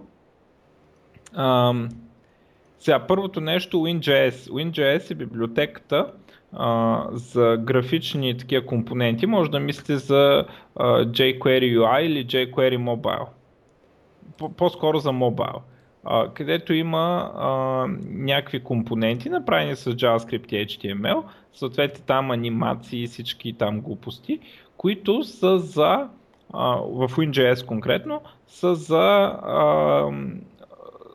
[1.35, 1.89] Ам,
[2.79, 4.31] сега, първото нещо WinJS.
[4.31, 6.13] WinJS е библиотеката
[6.53, 9.27] а, за графични такива компоненти.
[9.27, 10.45] Може да мислите за
[10.77, 13.27] а, jQuery UI или jQuery Mobile.
[14.39, 15.61] По- По-скоро за.
[16.05, 17.33] А, където има
[18.09, 24.39] някакви компоненти, направени с JavaScript и HTML, съответно там анимации и всички там глупости,
[24.77, 26.09] които са за,
[26.53, 29.37] в WinJS конкретно, са за,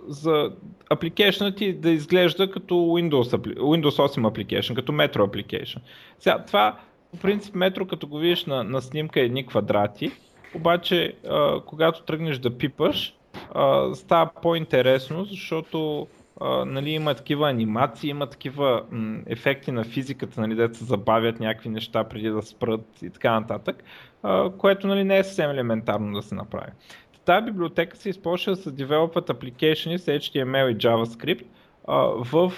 [0.08, 0.52] за
[0.90, 5.78] application ти да изглежда като Windows, Windows 8 application, като Metro application.
[6.20, 6.78] Сега, това,
[7.12, 10.12] по принцип, Metro, като го видиш на, на снимка, е едни квадрати,
[10.56, 13.16] обаче а, когато тръгнеш да пипаш,
[13.54, 16.08] а, става по-интересно, защото
[16.42, 21.40] а, нали, има такива анимации, има такива м- ефекти на физиката, нали, да се забавят
[21.40, 23.84] някакви неща преди да спрат и така нататък,
[24.24, 26.72] а, което нали, не е съвсем елементарно да се направи.
[27.26, 31.46] Тази библиотека се използва да се девелопват application с HTML и JavaScript
[31.88, 32.54] а, в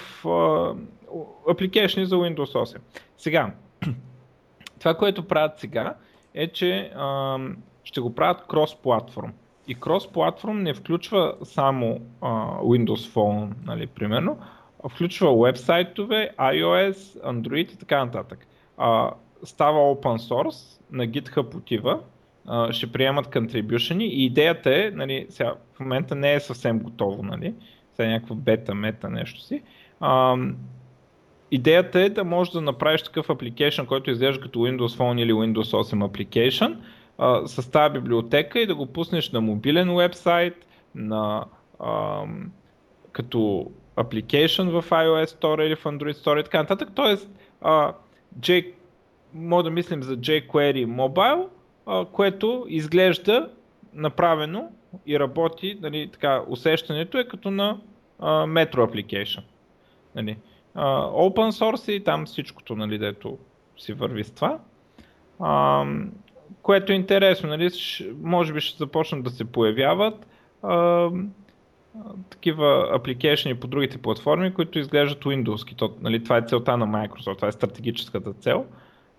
[1.46, 2.76] application за Windows 8.
[3.18, 3.50] Сега,
[4.78, 5.94] това, което правят сега
[6.34, 7.38] е, че а,
[7.86, 9.30] ще го правят крос-платформ.
[9.68, 14.38] И крос-платформ не включва само а, Windows Phone, нали, примерно,
[14.84, 18.46] а включва вебсайтове, iOS, Android и така нататък.
[18.76, 19.10] А,
[19.44, 22.00] става open source, на GitHub отива,
[22.46, 27.22] а, ще приемат contribution и идеята е, нали, сега, в момента не е съвсем готово,
[27.22, 27.54] нали,
[27.94, 29.62] сега някаква бета, мета, нещо си.
[30.00, 30.36] А,
[31.50, 35.94] идеята е да можеш да направиш такъв application, който изглежда като Windows Phone или Windows
[35.94, 36.76] 8 application,
[37.18, 41.44] а, с тази библиотека и да го пуснеш на мобилен вебсайт, на,
[41.80, 42.22] а,
[43.12, 46.88] като application в iOS Store или в Android Store и така нататък.
[46.94, 47.92] Тоест, а,
[48.40, 48.72] J,
[49.34, 51.46] може да мислим за jQuery Mobile,
[51.86, 53.50] а, което изглежда
[53.94, 54.70] направено
[55.06, 57.80] и работи, нали, така, усещането е като на
[58.18, 59.42] а, Metro Application.
[60.14, 60.36] Нали.
[60.74, 63.38] А, open source и там всичкото, нали, дето
[63.78, 64.58] си върви с това.
[65.40, 65.84] А,
[66.62, 67.70] което е интересно, нали,
[68.22, 70.26] може би ще започнат да се появяват
[70.62, 71.10] а,
[72.30, 75.76] такива апликейшни по другите платформи, които изглеждат Windows.
[75.76, 78.66] То, нали, това е целта на Microsoft, това е стратегическата цел.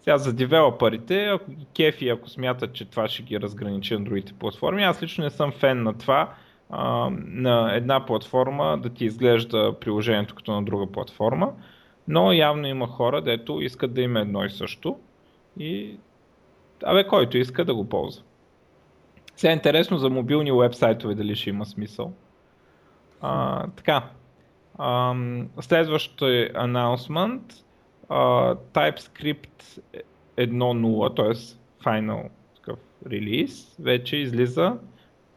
[0.01, 4.33] Сега за девелоперите, ако ги кефи, ако смятат, че това ще ги разграничи на другите
[4.33, 6.33] платформи, аз лично не съм фен на това
[6.69, 11.51] а, на една платформа да ти изглежда приложението като на друга платформа,
[12.07, 14.97] но явно има хора, дето искат да има едно и също
[15.59, 15.97] и
[16.83, 18.23] абе, който иска да го ползва.
[19.35, 22.13] Сега е интересно за мобилни вебсайтове дали ще има смисъл.
[23.21, 24.03] А, така.
[24.77, 25.15] А,
[25.61, 27.41] следващото е announcement.
[28.73, 29.81] TypeScript
[30.37, 31.33] 1.0, т.е.
[31.83, 32.79] final такъв
[33.11, 34.77] релиз, вече излиза.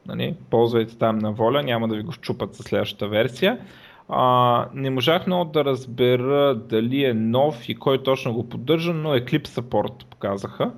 [0.06, 3.58] Нали, ползвайте там на воля, няма да ви го щупат със следващата версия.
[4.08, 9.08] А, не можах много да разбера дали е нов и кой точно го поддържа, но
[9.08, 10.72] Eclipse Support показаха.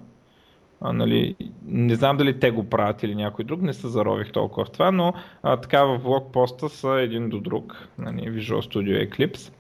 [0.85, 4.64] А, нали, не знам дали те го правят или някой друг, не се зарових толкова
[4.64, 9.53] в това, но а, така в блокпоста са един до друг, нали, Visual Studio Eclipse.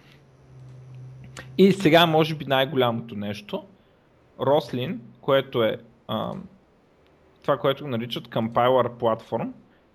[1.58, 3.64] И сега може би най-голямото нещо,
[4.38, 5.76] Roslyn, което е
[6.08, 6.32] а,
[7.42, 9.50] това, което наричат Compiler Platform.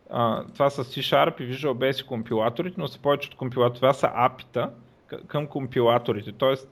[0.10, 3.80] А, това са C-Sharp и Visual Basic компилаторите, но са повече от компилатори.
[3.80, 4.70] Това са апита
[5.28, 6.32] към компилаторите.
[6.32, 6.70] Тоест,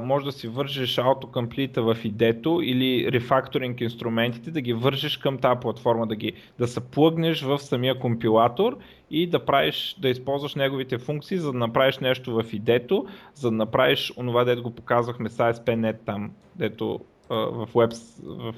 [0.00, 5.60] може да си вържиш автокомплита в идето или рефакторинг инструментите, да ги вържиш към тази
[5.60, 8.78] платформа, да, ги, да се плъгнеш в самия компилатор
[9.10, 13.56] и да правиш, да използваш неговите функции, за да направиш нещо в идето, за да
[13.56, 18.54] направиш онова, дето го показвахме с ASP.NET там, дето в веб, в...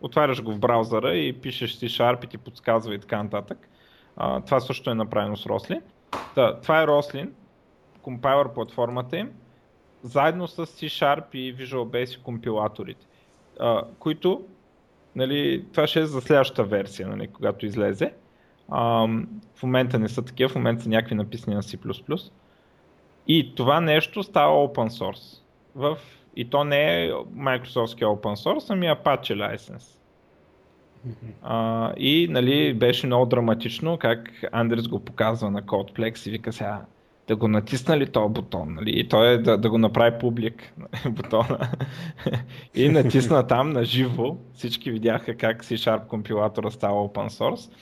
[0.00, 3.68] отваряш го в браузъра и пишеш C-Sharp и ти подсказва и така нататък.
[4.46, 5.80] това също е направено с Roslyn.
[6.34, 7.28] Да, това е Roslyn,
[8.04, 9.30] компайлър платформата им,
[10.02, 13.06] заедно с C-Sharp и Visual Basic компилаторите,
[13.60, 14.44] а, които,
[15.16, 18.12] нали, това ще е за следващата версия, нали, когато излезе.
[18.68, 19.08] А,
[19.54, 22.30] в момента не са такива, в момента са някакви написани на C++.
[23.28, 25.42] И това нещо става open source.
[25.74, 25.98] В...
[26.36, 29.98] И то не е Microsoft open source, ами Apache license.
[31.42, 36.84] А, и нали, беше много драматично как Андрес го показва на Codeplex и вика сега
[37.28, 39.00] да го натисна ли този бутон, нали?
[39.00, 40.72] И той е да, да го направи публик
[41.10, 41.58] бутона.
[42.74, 44.36] и натисна там на живо.
[44.52, 47.72] Всички видяха как C-Sharp компилатора става open source.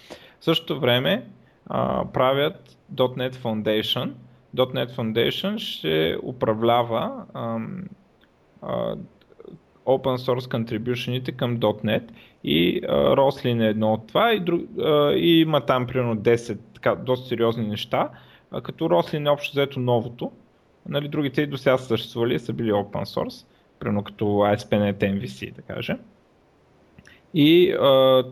[0.41, 1.27] В същото време
[1.67, 4.11] а, правят .NET Foundation.
[4.57, 7.59] .NET Foundation ще управлява а,
[8.63, 8.97] а,
[9.87, 12.03] open source contributionите към .NET
[12.45, 16.59] и а, Roslyn е едно от това и, друг, а, и има там примерно 10
[16.75, 18.11] така, доста сериозни неща
[18.61, 20.33] като Roslyn е общо взето новото.
[20.88, 23.47] Нали, другите и до сега са съществували, са били open source,
[23.79, 25.99] примерно като ASP.NET MVC, да кажем.
[27.35, 27.75] И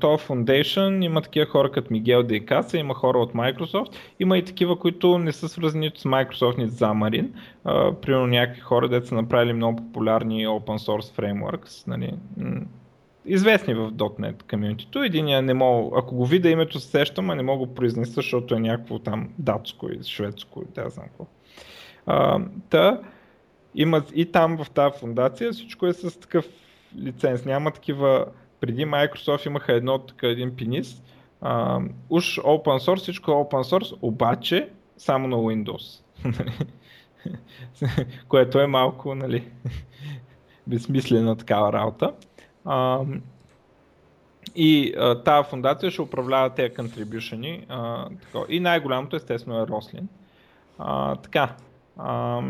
[0.01, 4.79] този Foundation има такива хора като Мигел Дейкаса, има хора от Microsoft, има и такива,
[4.79, 7.29] които не са свързани с Microsoft, нито с Xamarin.
[7.67, 11.87] Uh, примерно някакви хора, де са направили много популярни open source frameworks.
[11.87, 12.13] Нали,
[13.27, 15.03] известни в .NET комьюнитито.
[15.03, 18.55] Единия не мога, ако го видя името се сещам, а не мога го произнеса, защото
[18.55, 21.27] е някакво там датско и шведско да знам какво.
[22.07, 23.01] А, та,
[23.75, 26.49] има и там в тази фундация всичко е с такъв
[26.99, 27.45] лиценз.
[27.45, 28.27] Няма такива
[28.61, 31.03] преди Microsoft имаха едно така един пинис,
[31.41, 31.81] а,
[32.11, 36.03] уж open source, всичко е open source, обаче само на Windows.
[38.29, 39.49] Което е малко, нали,
[40.67, 42.13] безсмислена такава работа.
[42.65, 43.01] А,
[44.57, 44.95] и
[45.25, 47.67] тази фундация ще управлява тези контрибюшени.
[48.49, 50.09] И най-голямото естествено е Рослин.
[50.79, 51.57] А, така.
[51.99, 52.41] А,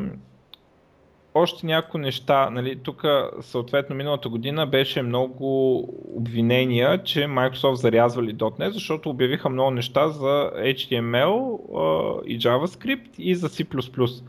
[1.35, 2.51] още няколко неща.
[2.51, 3.05] Нали, тук
[3.41, 5.79] съответно миналата година беше много
[6.17, 13.35] обвинения, че Microsoft зарязвали .NET, защото обявиха много неща за HTML а, и JavaScript и
[13.35, 14.23] за C++.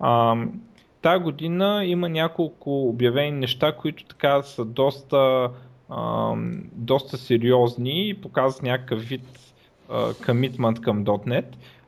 [0.00, 0.36] А,
[1.06, 5.50] Та година има няколко обявени неща, които така са доста,
[5.88, 6.34] а,
[6.72, 9.22] доста сериозни и показват някакъв вид
[10.26, 11.44] комитмент към .NET.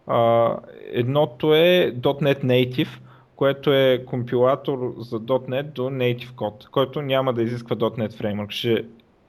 [0.07, 0.57] А,
[0.93, 2.89] едното е .NET Native,
[3.37, 8.51] което е компилатор за .NET до Native код, който няма да изисква .NET Framework.
[8.51, 8.85] Ще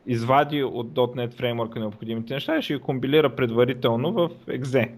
[0.07, 4.91] извади от .NET Framework необходимите неща и ще ги компилира предварително в Exe.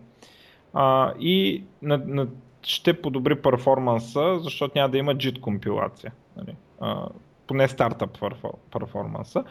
[0.74, 2.28] А, и на, на,
[2.64, 6.12] ще подобри перформанса, защото няма да има JIT компилация.
[6.38, 6.56] Нали?
[6.80, 7.08] А,
[7.48, 8.18] поне стартъп
[8.72, 9.44] перформанса.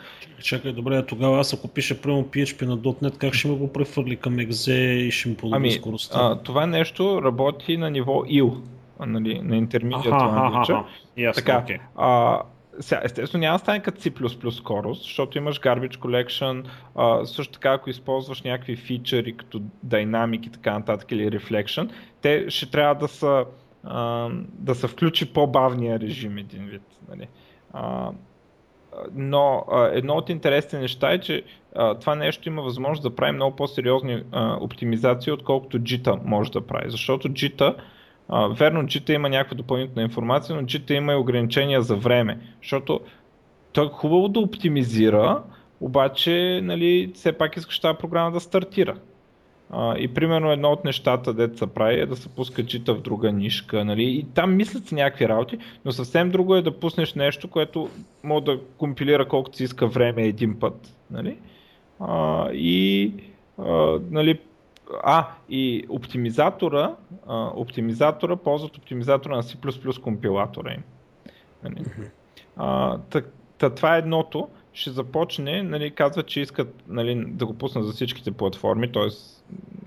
[0.42, 4.16] Чакай, добре, тогава аз ако пиша прямо PHP на .NET, как ще ме го прехвърли
[4.16, 6.18] към Exe и ще ми подобри ами, скоростта?
[6.20, 8.60] А, това нещо работи на ниво IL,
[9.06, 10.84] нали, на Language.
[11.18, 11.78] Yes, така, okay.
[11.96, 12.40] а,
[12.80, 17.72] сега, естествено няма да стане като C++ скорост, защото имаш garbage collection, а, също така
[17.72, 21.90] ако използваш някакви фичъри като Dynamic и така нататък или Reflection,
[22.22, 23.44] те ще трябва да са,
[24.48, 26.82] да са включи по-бавния режим един вид.
[27.08, 27.28] Нали.
[29.14, 31.42] Но едно от интересните неща е, че
[32.00, 34.22] това нещо има възможност да прави много по-сериозни
[34.60, 36.90] оптимизации, отколкото JIT може да прави.
[36.90, 37.74] Защото JIT,
[38.28, 42.38] а, верно, JIT има някаква допълнителна информация, но JIT има и ограничения за време.
[42.62, 43.00] Защото
[43.72, 45.42] той е хубаво да оптимизира,
[45.80, 48.96] обаче нали, все пак искаш тази програма да стартира.
[49.72, 53.00] А, и примерно едно от нещата, дето се прави е да се пуска чита в
[53.00, 54.04] друга нишка, нали?
[54.04, 57.90] И там мислят си някакви работи, но съвсем друго е да пуснеш нещо, което
[58.24, 61.38] може да компилира колкото си иска време един път, нали?
[62.00, 63.12] А, и
[63.58, 64.40] а, нали,
[65.02, 66.94] а, и оптимизатора,
[67.26, 70.82] а, оптимизатора ползват оптимизатора на C++ компилатора им.
[71.64, 71.84] Нали?
[72.56, 74.48] А, так, това е едното.
[74.72, 79.08] Ще започне, нали, казват, че искат нали, да го пуснат за всичките платформи, т.е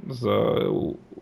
[0.09, 0.29] за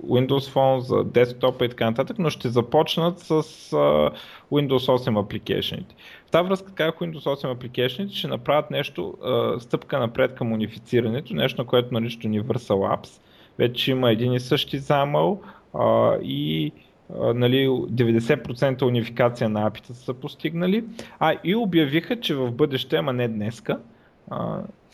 [0.05, 4.13] Windows Phone, за десктопа и така нататък, но ще започнат с uh,
[4.51, 5.95] Windows 8 апликейшените.
[6.27, 11.33] В тази връзка как Windows 8 апликейшените ще направят нещо, uh, стъпка напред към унифицирането,
[11.33, 13.21] нещо на което наричат Universal Apps.
[13.59, 15.41] Вече има един и същи замъл
[15.73, 16.71] uh, и
[17.15, 20.83] нали, 90% унификация на апита са постигнали.
[21.19, 23.79] А и обявиха, че в бъдеще, ама не днеска,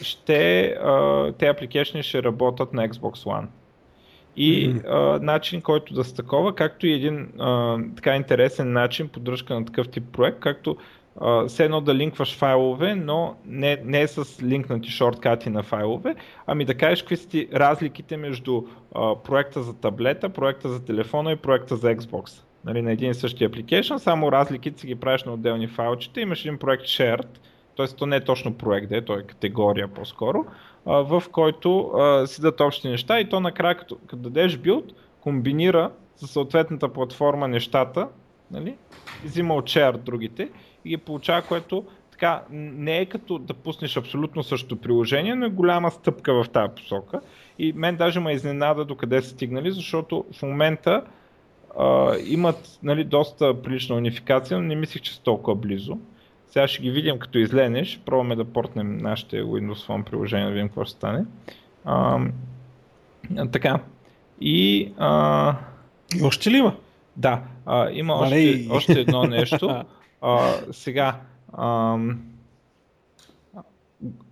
[0.01, 0.75] ще,
[1.37, 3.47] те апликейшни ще работят на Xbox One.
[4.37, 4.83] И mm-hmm.
[4.87, 9.65] а, начин, който да са такова, както и един а, така интересен начин поддръжка на
[9.65, 10.77] такъв тип проект, както
[11.47, 16.15] все едно да линкваш файлове, но не, не с линкнати шорткати на файлове,
[16.47, 18.63] ами да кажеш какви са разликите между
[18.95, 22.43] а, проекта за таблета, проекта за телефона и проекта за Xbox.
[22.65, 26.21] Нали, на един и същи application, само разликите си ги правиш на отделни файлчета.
[26.21, 27.27] Имаш един проект Shared,
[27.77, 27.87] т.е.
[27.87, 30.45] то не е точно проект, де, то е категория по-скоро,
[30.85, 34.85] а, в който а, си общи неща и то накрая, като, като дадеш билд,
[35.21, 38.07] комбинира за съответната платформа нещата,
[38.51, 38.75] нали,
[39.23, 40.49] взима от share другите
[40.87, 45.49] и ги получава, което така не е като да пуснеш абсолютно същото приложение, но е
[45.49, 47.21] голяма стъпка в тази посока.
[47.59, 51.03] И мен даже ме изненада до къде са стигнали, защото в момента
[51.79, 55.97] а, имат нали, доста прилична унификация, но не мислих, че са толкова близо.
[56.47, 58.01] Сега ще ги видим като изленеш.
[58.05, 61.25] Пробваме да портнем нашите Windows Phone приложения, да видим какво ще стане.
[61.85, 62.19] А,
[63.51, 63.79] така.
[64.41, 65.55] И, а...
[66.19, 66.75] и още ли има?
[67.17, 69.83] Да, а, има още, още едно нещо.
[70.21, 71.19] А, сега,
[71.53, 71.97] а,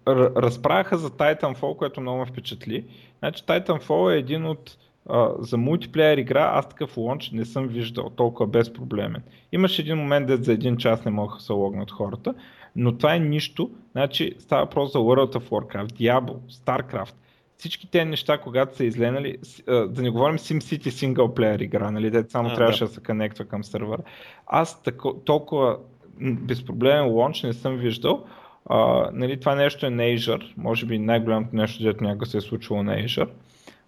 [0.08, 2.86] разправяха за Titanfall, което много ме впечатли.
[3.20, 4.78] Значи Titanfall е един от
[5.10, 9.24] а, за мултиплеер игра аз такъв лонч не съм виждал толкова безпроблемен.
[9.52, 12.34] Имаше един момент, де за един час не могат да се логнат хората,
[12.76, 13.72] но това е нищо.
[13.92, 17.16] Значи става въпрос за World of Warcraft, Diablo, StarCraft.
[17.58, 19.38] Всички тези неща, когато са изленали,
[19.68, 22.88] да не говорим SimCity синглплеер игра, нали, де само а, трябваше да.
[22.88, 24.02] да се конектва към сервера.
[24.48, 25.78] Аз тако, толкова
[26.20, 28.26] безпроблемен лонч не съм виждал.
[28.66, 32.42] А, нали, това нещо е на Azure, може би най-голямото нещо, дето някога се е
[32.42, 33.30] случило на Azure.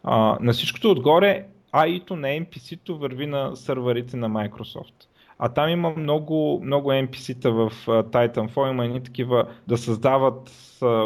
[0.04, 4.94] А, на всичкото отгоре, AI-то на NPC-то върви на сървърите на Microsoft.
[5.40, 10.52] А там има много, много NPC-та в Titanfall, има едни такива да създават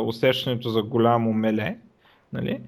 [0.06, 1.78] усещането за голямо меле.
[2.34, 2.62] Нали?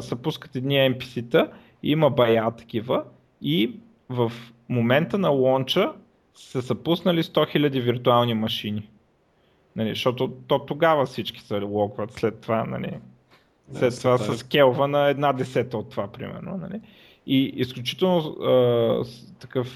[0.00, 1.48] Се пускат едни NPC-та,
[1.82, 3.04] има бая такива
[3.42, 3.76] и
[4.08, 4.32] в
[4.68, 5.92] момента на лонча
[6.34, 8.88] се са пуснали 100 000 виртуални машини.
[9.76, 12.98] Нали, защото то тогава всички се локват след това, нали,
[13.72, 16.56] след да, това с келва на една десета от това, примерно.
[16.56, 16.80] Нали.
[17.26, 19.04] И изключително а,
[19.38, 19.68] такъв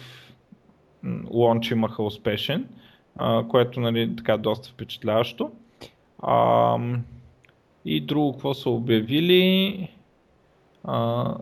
[1.30, 2.68] лонч имаха успешен,
[3.16, 5.50] а, което нали, така доста впечатляващо.
[6.22, 6.78] А,
[7.84, 9.88] и друго, какво са обявили?
[10.84, 11.34] А,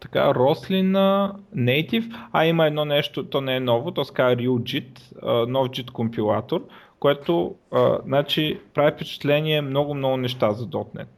[0.00, 4.98] така, Рослина, Native, а има едно нещо, то не е ново, то се казва RealJIT,
[5.46, 6.64] нов JIT компилатор,
[6.98, 11.08] което а, значи, прави впечатление много-много неща за .NET.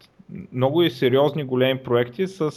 [0.53, 2.51] Много и сериозни големи проекти, с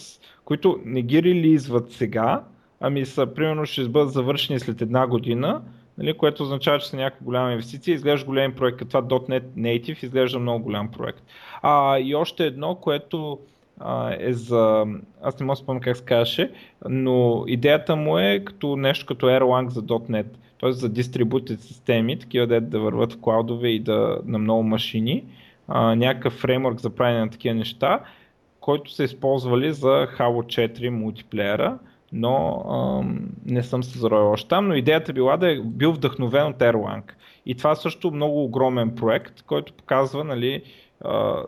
[0.46, 2.44] които не ги релизват сега,
[2.80, 5.62] ами са, примерно, ще бъдат завършени след една година,
[5.98, 7.96] нали, което означава, че са някаква голяма инвестиция.
[7.96, 11.24] Изглежда голям проект, като това .NET Native изглежда много голям проект.
[11.62, 13.40] А, и още едно, което
[13.80, 14.86] а, е за...
[15.22, 16.52] Аз не мога да спомня как се казваше,
[16.90, 20.26] но идеята му е като нещо като Erlang за .NET
[20.62, 20.72] т.е.
[20.72, 25.24] за дистрибутит системи, такива да, да върват в клаудове и да, на много машини,
[25.68, 28.00] а, някакъв фреймворк за правене на такива неща,
[28.60, 31.78] който са използвали за Halo 4 мултиплеера,
[32.12, 36.48] но ам, не съм се зароил още там, но идеята била да е бил вдъхновен
[36.48, 37.04] от Erlang.
[37.46, 40.64] И това също много огромен проект, който показва нали,
[41.02, 41.44] а,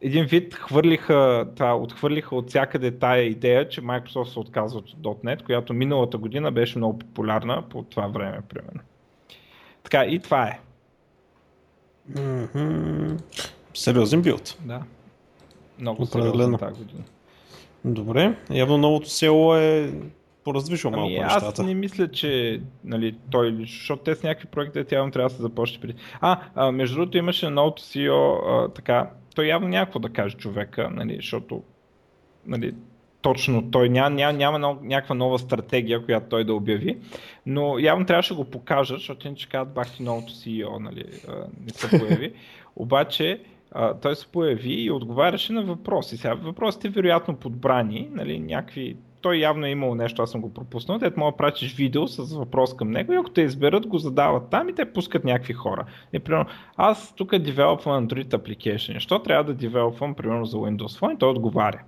[0.00, 5.42] един вид хвърлиха, та, отхвърлиха от всякъде тая идея, че Microsoft се отказват от .NET,
[5.42, 8.80] която миналата година беше много популярна по това време, примерно.
[9.82, 10.60] Така, и това е.
[12.10, 13.22] Mm-hmm.
[13.74, 14.58] Сериозен билд.
[14.64, 14.82] Да.
[15.78, 17.04] Много сериозен тази година.
[17.84, 19.92] Добре, явно новото село е
[20.44, 21.62] пораздвижил ами, малко аз нещата.
[21.62, 25.42] Аз не мисля, че нали, той, защото те с някакви проекти тя трябва да се
[25.42, 25.94] започне преди.
[26.20, 30.90] А, а, между другото имаше новото CEO, а, така, той явно някакво да каже човека,
[30.90, 31.62] нали, защото
[32.46, 32.74] нали,
[33.22, 36.98] точно той няма, няма, няма някаква нова стратегия, която той да обяви,
[37.46, 41.04] но явно трябваше да го покажат, защото иначе казват бах ти новото CEO, нали,
[41.66, 42.32] не се появи.
[42.76, 43.40] Обаче
[44.02, 46.16] той се появи и отговаряше на въпроси.
[46.16, 50.98] Сега въпросите вероятно подбрани, нали, някакви той явно е имал нещо, аз съм го пропуснал,
[50.98, 54.50] те мога да пратиш видео с въпрос към него и ако те изберат, го задават
[54.50, 55.84] там и те пускат някакви хора.
[56.12, 56.46] И, примерно,
[56.76, 61.80] аз тук девелопвам Android application, що трябва да девелопвам, примерно за Windows Phone, той отговаря.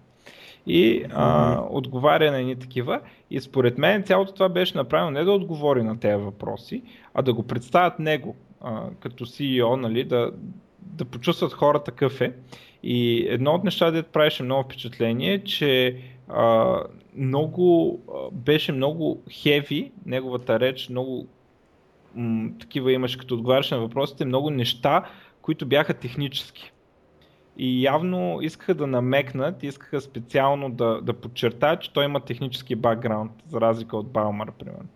[0.67, 1.67] И а, mm-hmm.
[1.71, 3.01] отговаря на едни такива.
[3.31, 6.83] И според мен цялото това беше направено не да отговори на тези въпроси,
[7.15, 10.31] а да го представят него а, като CEO, нали, да,
[10.85, 12.33] да почувстват хората какъв е.
[12.83, 15.97] И едно от нещата, дето правеше много впечатление, че
[16.29, 16.77] а,
[17.17, 18.01] много,
[18.33, 21.27] беше много хеви, неговата реч, много
[22.15, 25.05] м- такива имаше като отговаряш на въпросите, много неща,
[25.43, 26.73] които бяха технически.
[27.59, 33.33] И явно искаха да намекнат, искаха специално да, да подчертаят, че той има технически бакграунд,
[33.49, 34.89] за разлика от Балмар, примерно.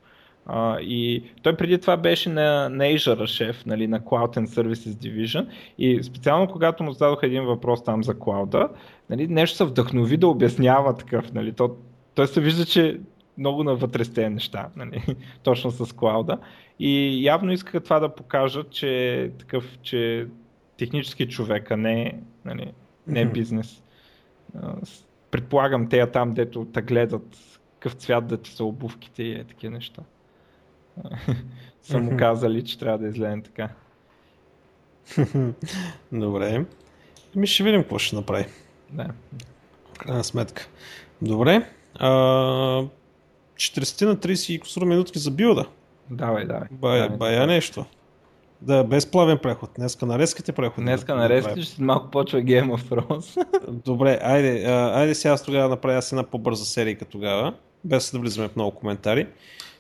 [0.81, 5.47] И той преди това беше на, на Azure шеф, нали, на Cloud and Services Division
[5.79, 8.69] и специално когато му зададох един въпрос там за клауда,
[9.11, 11.33] нали, нещо се вдъхнови да обяснява такъв.
[11.33, 11.77] Нали, то,
[12.15, 13.01] той се вижда, че
[13.39, 15.03] много навътре с тези неща, нали,
[15.43, 16.39] точно с клауда.
[16.79, 20.27] И явно искаха това да покажат, че е такъв, че
[20.79, 22.73] технически човек, а не, нали,
[23.07, 23.83] не бизнес.
[25.31, 29.75] Предполагам, те там, дето те гледат какъв цвят да ти са обувките и е такива
[29.75, 30.03] неща.
[31.83, 33.69] са му казали, че трябва да излезе така.
[36.13, 36.65] Добре.
[37.37, 38.47] Ми ще видим какво ще направи.
[38.91, 39.07] Да.
[39.95, 40.69] В крайна сметка.
[41.23, 41.71] Добре.
[41.95, 42.09] А,
[43.57, 45.67] 40 на 30 минутки за билда.
[46.11, 46.69] Давай, давай.
[46.71, 47.85] Бая, давай, бая нещо.
[48.61, 49.71] Да, без плавен преход.
[49.77, 50.85] Днеска нарезките преход.
[50.85, 53.47] Днеска нарезките ще малко почва Game of Thrones.
[53.85, 58.49] Добре, айде, айде сега аз тогава направя аз една по-бърза серия тогава, без да влизаме
[58.49, 59.27] в много коментари.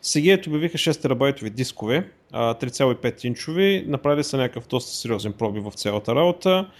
[0.09, 6.14] Сега обявиха 6 терабайтови дискове, 3,5 инчови, направили са някакъв доста сериозен проби в цялата
[6.14, 6.70] работа.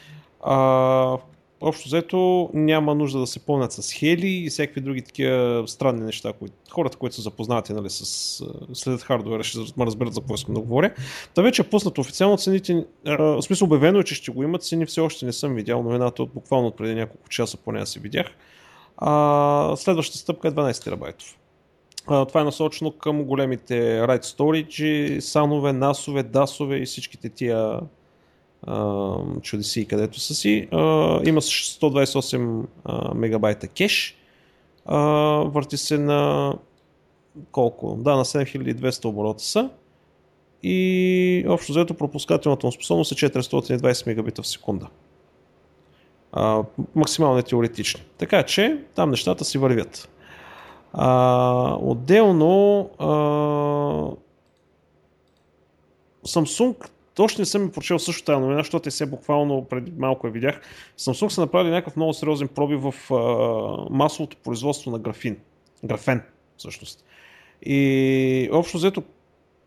[0.41, 1.19] А,
[1.61, 6.33] общо взето няма нужда да се пълнят с хели и всякакви други такива странни неща,
[6.33, 10.61] които хората, които са запознати нали, с, след хардуера, ще разберат за какво искам да
[10.61, 10.95] говоря.
[11.35, 14.87] Та вече е пуснато официално цените, в смисъл обявено е, че ще го имат, цени
[14.87, 18.27] все още не съм видял, новината от буквално преди няколко часа поне си видях.
[18.97, 21.39] А, следващата стъпка е 12 терабайтов.
[22.09, 27.81] Това е насочено към големите write storage, санове, насове, дасове и всичките тия
[29.43, 30.69] чудеси, където са си.
[30.73, 30.77] А,
[31.25, 34.17] има 128 а, мегабайта кеш.
[34.87, 34.99] А,
[35.45, 36.55] върти се на
[37.53, 37.97] колко?
[38.01, 39.71] Да, на 7200 оборота са.
[40.63, 44.89] и общо взето пропускателната му способност е 420 мегабита в секунда.
[46.33, 46.63] А,
[46.95, 48.03] максимално теоретични.
[48.19, 50.09] Така че там нещата си вървят.
[50.93, 53.07] А, отделно а,
[56.27, 60.27] Samsung още не съм ми прочел също тази новина, защото те се буквално преди малко
[60.27, 60.61] я видях.
[60.99, 63.15] Samsung са направили някакъв много сериозен проби в а,
[63.91, 65.37] масовото производство на графин.
[65.85, 66.23] Графен,
[66.57, 67.05] всъщност.
[67.63, 69.03] И общо взето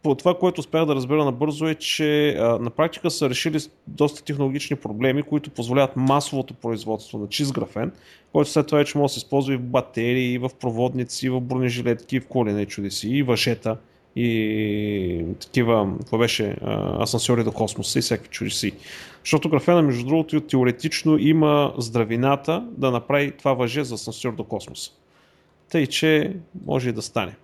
[0.03, 4.23] по това, което успях да разбера набързо е, че а, на практика са решили доста
[4.23, 7.91] технологични проблеми, които позволяват масовото производство на чист графен,
[8.33, 11.29] който след това вече може да се използва и в батерии, и в проводници, и
[11.29, 13.77] в бронежилетки, и в коли, не чудеси, и въжета,
[14.15, 16.55] и такива, това беше,
[16.99, 18.71] асансьори до космоса и всякакви чудеси.
[19.23, 24.91] Защото графена, между другото, теоретично има здравината да направи това въже за асансьор до космоса.
[25.69, 26.33] Тъй, че
[26.65, 27.35] може и да стане.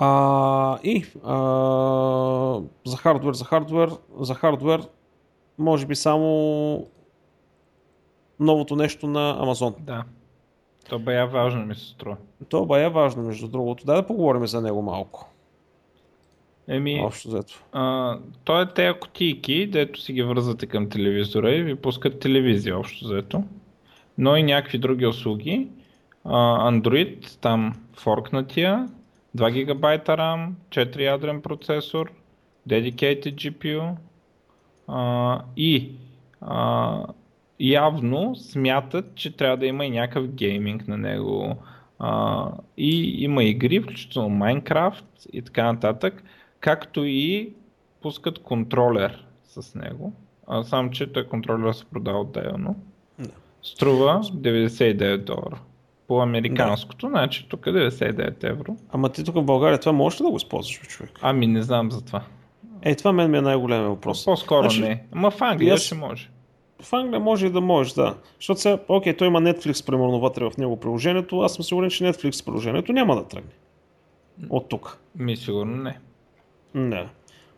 [0.00, 3.90] А, и а, за хардвер, за хардвер,
[4.20, 4.82] за хардвер,
[5.58, 6.86] може би само
[8.40, 9.74] новото нещо на Амазон.
[9.80, 10.04] Да.
[10.88, 12.16] То бая важно ми се струва.
[12.48, 13.84] То бая важно, между другото.
[13.86, 15.30] Дай да поговорим за него малко.
[16.68, 17.64] Еми, Общо взето.
[17.72, 22.78] а, то е тези кутийки, дето си ги вързвате към телевизора и ви пускат телевизия
[22.78, 23.44] общо взето.
[24.18, 25.68] Но и някакви други услуги.
[26.24, 28.88] А, Android, там форкнатия,
[29.36, 32.12] 2 ГБ RAM, 4 ядрен процесор,
[32.68, 33.96] dedicated GPU
[34.88, 35.92] а, и
[36.40, 37.04] а,
[37.60, 41.56] явно смятат, че трябва да има и някакъв гейминг на него.
[41.98, 46.22] А, и има игри, включително Minecraft и така нататък,
[46.60, 47.52] както и
[48.02, 50.12] пускат контролер с него.
[50.46, 52.76] А, само, че той контролер се продава отделно.
[53.62, 55.60] Струва 99 долара.
[56.08, 57.10] По американското, да.
[57.10, 58.76] значи тук е 99 евро.
[58.90, 61.10] Ама ти тук в България това можеш ли да го използваш, човек?
[61.22, 62.22] Ами не знам за това.
[62.82, 64.24] Е, това мен ми е най-големия въпрос.
[64.24, 65.02] По-скоро Значи, не.
[65.12, 66.30] Ама в Англия аз- ще може.
[66.82, 68.14] В Англия може и да можеш, да.
[68.36, 71.40] Защото сега, окей, той има Netflix, примерно, вътре в него приложението.
[71.40, 73.50] Аз съм сигурен, че Netflix приложението няма да тръгне.
[74.50, 74.98] От тук.
[75.14, 75.98] Ми сигурно не.
[76.74, 77.08] Не.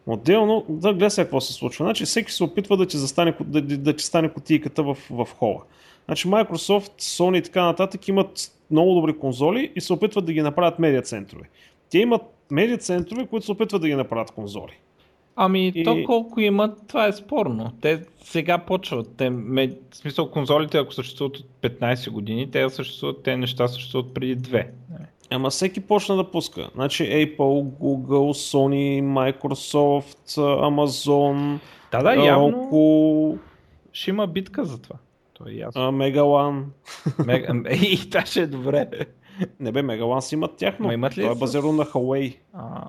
[0.06, 1.84] Отделно, да гледай какво се случва.
[1.84, 5.28] Значи всеки се опитва да ти, застане, да, да, да ти стане кутийката в, в
[5.38, 5.62] хола.
[6.04, 10.42] Значи Microsoft, Sony и така нататък имат много добри конзоли и се опитват да ги
[10.42, 11.44] направят медиа центрове.
[11.90, 14.78] Те имат медиа центрове, които се опитват да ги направят конзоли.
[15.36, 17.72] Ами И- то колко имат, това е спорно.
[17.80, 19.16] Те сега почват.
[19.16, 24.34] Те, в смисъл конзолите, ако съществуват от 15 години, те съществуват, те неща съществуват преди
[24.34, 24.70] две.
[25.30, 26.70] Ама всеки почна да пуска.
[26.74, 31.58] Значи Apple, Google, Sony, Microsoft, Amazon,
[31.92, 33.38] Да, да, явно Roku,
[33.92, 34.96] ще има битка за това.
[35.42, 35.82] То е ясно.
[35.82, 36.64] а, Megalan.
[37.26, 37.70] Мега...
[37.74, 38.88] И това ще е добре.
[39.60, 40.86] Не бе, Megalan си имат тяхно.
[40.86, 42.36] Ма имат ли Това е базирано на Huawei.
[42.52, 42.82] А,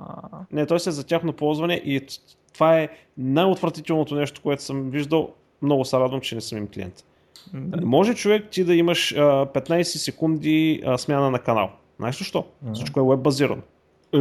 [0.52, 2.08] Не, той се е за тяхно ползване и
[2.54, 5.30] това е най-отвратителното нещо, което съм виждал.
[5.62, 7.04] Много се радвам, че не съм им клиент.
[7.54, 7.86] да.
[7.86, 11.70] Може човек ти да имаш а, 15 секунди а, смяна на канал.
[11.98, 12.46] Знаеш защо?
[12.62, 12.74] Мгм.
[12.74, 13.62] Всичко е веб базирано.
[14.14, 14.18] Е,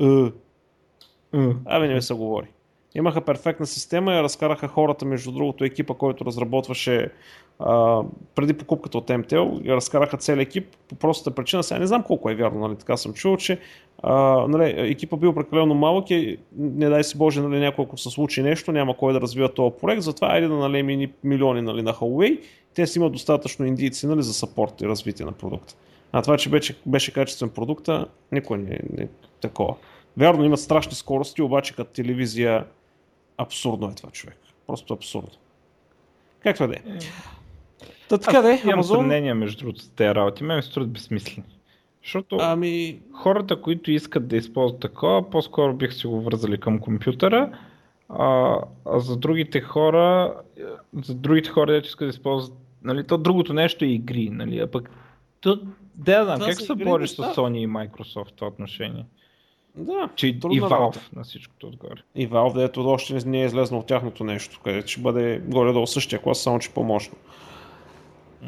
[0.00, 0.32] Е,
[1.34, 1.54] е.
[1.64, 2.46] Абе, не ми се говори.
[2.94, 7.10] Имаха перфектна система и разкараха хората, между другото екипа, който разработваше
[7.58, 8.02] а,
[8.34, 12.34] преди покупката от MTL, разкараха целият екип по простата причина, сега не знам колко е
[12.34, 13.58] вярно, нали, така съм чувал, че
[14.02, 18.10] а, нали, екипа бил прекалено малък и не дай си Боже, нали, някой, ако се
[18.10, 21.82] случи нещо, няма кой да развива този проект, затова айде да налеем и милиони нали,
[21.82, 22.40] на Huawei,
[22.74, 25.74] те си имат достатъчно индийци нали, за сапорт и развитие на продукта.
[26.12, 29.08] А това, че беше, беше качествен продукта, никой не, не
[29.40, 29.74] такова.
[30.16, 32.64] Вярно, имат страшни скорости, обаче като телевизия
[33.42, 34.38] абсурдно е това човек.
[34.66, 35.30] Просто абсурдно.
[36.42, 36.82] Както да е.
[38.08, 38.96] Та така да е, имам Амазон.
[38.96, 40.44] съмнение между другото тези работи.
[40.44, 41.46] Ме ми струват безсмислени.
[42.02, 47.58] Защото Ами, хората, които искат да използват такова, по-скоро бих си го вързали към компютъра.
[48.08, 50.62] А, а за другите хора, е,
[51.02, 54.66] за другите хора, дето искат да използват, нали, то другото нещо е игри, нали, а
[54.66, 54.90] пък
[55.40, 55.60] то,
[55.94, 57.16] да, да как се бориш с.
[57.16, 59.06] Sony и Microsoft в това отношение?
[59.74, 62.00] Да, Че и Valve на всичкото отгоре.
[62.14, 66.22] И Valve, дето още не- е излезнал от тяхното нещо, където ще бъде горе-долу същия
[66.22, 67.16] клас, само че по-мощно.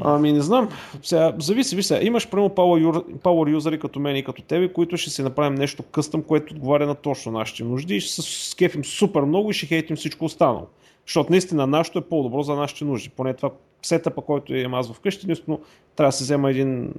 [0.01, 0.69] Ами не знам,
[1.03, 5.11] сега, зависи, сега, имаш прямо power, power юзери като мен и като тебе, които ще
[5.11, 9.23] си направим нещо къстъм, което отговаря на точно нашите нужди и ще се скефим супер
[9.23, 10.67] много и ще хейтим всичко останало.
[11.07, 13.09] Защото наистина нашето е по-добро за нашите нужди.
[13.09, 13.51] Поне това
[13.83, 15.61] сетъпа, който имам аз вкъщи, единствено
[15.97, 16.95] трябва да се взема един...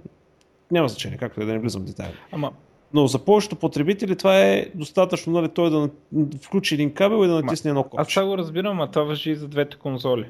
[0.72, 2.14] Няма значение, както и да не влизам в детайли.
[2.32, 2.52] Ама,
[2.96, 5.90] Но за повечето потребители това е достатъчно, нали, той да
[6.42, 8.16] включи един кабел и да натисне едно аз копче.
[8.16, 10.26] това го разбирам, а това въжи и за двете конзоли.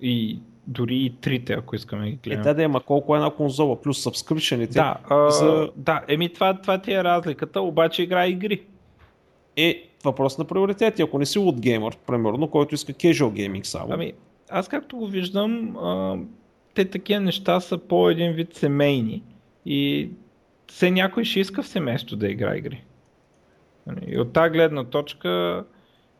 [0.00, 2.42] И дори и трите, ако искаме да ги Е, гледаме.
[2.44, 4.72] да, да, ама колко е една конзола, плюс сабскрипшените.
[4.74, 8.62] Да, а, за- да, еми това, това ти е разликата, обаче играе игри.
[9.56, 11.02] е въпрос на приоритети.
[11.02, 13.86] Ако не си от геймър, примерно, който иска casual gaming само.
[13.90, 14.12] Ами,
[14.50, 16.16] аз както го виждам, а,
[16.74, 19.22] те такива неща са по един вид семейни
[19.66, 20.10] и
[20.66, 22.84] все някой ще иска в семейство да игра игри.
[23.86, 25.64] Нали, и от тази гледна точка,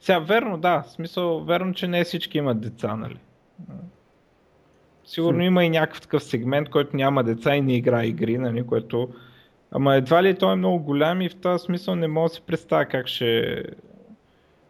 [0.01, 3.18] сега верно, да, смисъл, верно, че не всички имат деца, нали?
[5.05, 9.09] Сигурно има и някакъв такъв сегмент, който няма деца и не игра игри, нали, което...
[9.70, 12.42] Ама едва ли той е много голям и в този смисъл не мога да си
[12.47, 13.62] представя как ще,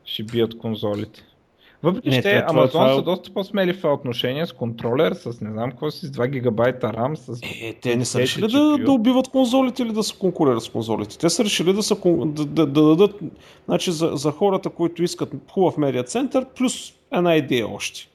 [0.05, 1.23] ще бият конзолите.
[1.87, 5.71] Въпреки, че Amazon това, са доста по-смели в това отношение с контролер, с не знам
[5.71, 7.41] какво си, с 2 гигабайта RAM, с...
[7.43, 11.19] Е, те не са решили да, да убиват конзолите или да се конкурират с конзолите.
[11.19, 13.21] Те са решили да, са, да, да, да дадат
[13.67, 18.09] значи, за, за хората, които искат хубав медиа център, плюс една идея още.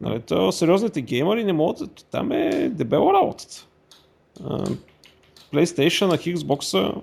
[0.00, 3.66] Нали, то, сериозните геймери не могат, там е дебела работата.
[5.52, 6.94] PlayStation, Xbox,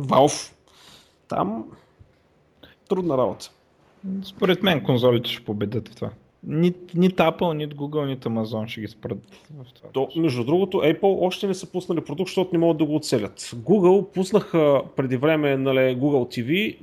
[0.00, 0.52] Valve,
[1.28, 1.64] там
[2.88, 3.50] трудна работа.
[4.24, 6.10] Според мен конзолите ще победят в това.
[6.46, 9.18] Ни, ни Apple, ни Google, ни Amazon ще ги спрат
[9.50, 9.88] в това.
[9.92, 13.40] То, между другото, Apple още не са пуснали продукт, защото не могат да го оцелят.
[13.40, 16.76] Google пуснаха преди време нали, Google TV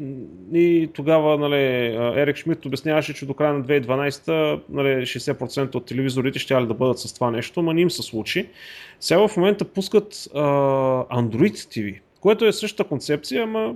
[0.53, 6.39] и тогава нали, Ерик Шмидт обясняваше, че до края на 2012 нали, 60% от телевизорите
[6.39, 8.49] ще да бъдат с това нещо, но не им се случи.
[8.99, 13.75] Сега в момента пускат uh, Android TV, което е същата концепция, ама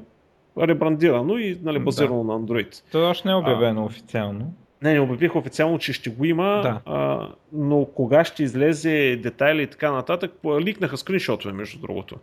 [0.57, 2.33] ребрандирано и нали, базирано да.
[2.33, 2.83] на Android.
[2.91, 4.53] Това още не е обявено а, официално.
[4.81, 6.81] Не, не обявих официално, че ще го има, да.
[6.85, 12.15] а, но кога ще излезе детайли и така нататък, ликнаха скриншотове между другото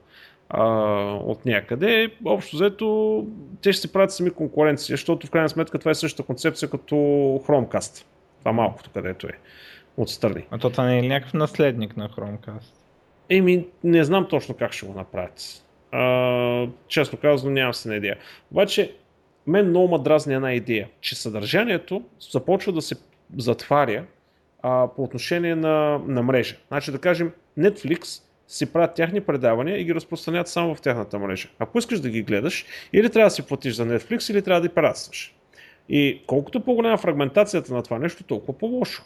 [0.49, 0.65] а,
[1.25, 2.11] от някъде.
[2.25, 3.27] Общо взето,
[3.63, 6.95] те ще си правят сами конкуренция, защото в крайна сметка това е същата концепция като
[7.47, 8.05] Chromecast.
[8.39, 9.39] Това малкото където е
[9.97, 10.47] отстрани.
[10.51, 12.75] А то това не е някакъв наследник на Chromecast?
[13.29, 15.63] Еми, не знам точно как ще го направят.
[15.99, 18.17] А, честно казано, нямам се на идея.
[18.51, 18.93] Обаче,
[19.47, 22.95] мен много ма дразни една идея, че съдържанието започва да се
[23.37, 24.05] затваря
[24.63, 26.57] а, по отношение на, на мрежа.
[26.69, 31.49] Значи да кажем, Netflix си правят тяхни предавания и ги разпространяват само в тяхната мрежа.
[31.59, 34.75] Ако искаш да ги гледаш, или трябва да си платиш за Netflix, или трябва да
[34.75, 35.35] пиратстваш.
[35.89, 39.03] И колкото по-голяма фрагментацията на това нещо, толкова по-лошо.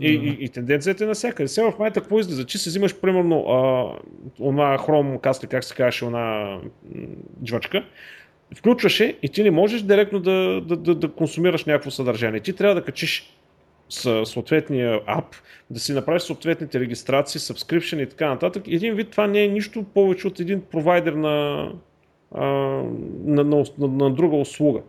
[0.00, 0.38] И, mm-hmm.
[0.38, 1.48] и, и тенденцията е навсякъде.
[1.48, 2.46] Сега в момента какво излиза?
[2.46, 3.92] Че си взимаш примерно а,
[4.38, 6.58] она Chrome, как се казваше, она
[7.44, 7.84] джвачка,
[8.56, 12.40] включваше и ти не можеш директно да, да, да, да консумираш някакво съдържание.
[12.40, 13.36] Ти трябва да качиш
[14.24, 15.34] съответния ап,
[15.70, 18.62] да си направиш съответните регистрации, subscription и така нататък.
[18.68, 21.66] Един вид това не е нищо повече от един провайдер на,
[22.34, 22.44] а,
[23.24, 24.80] на, на, на, на друга услуга.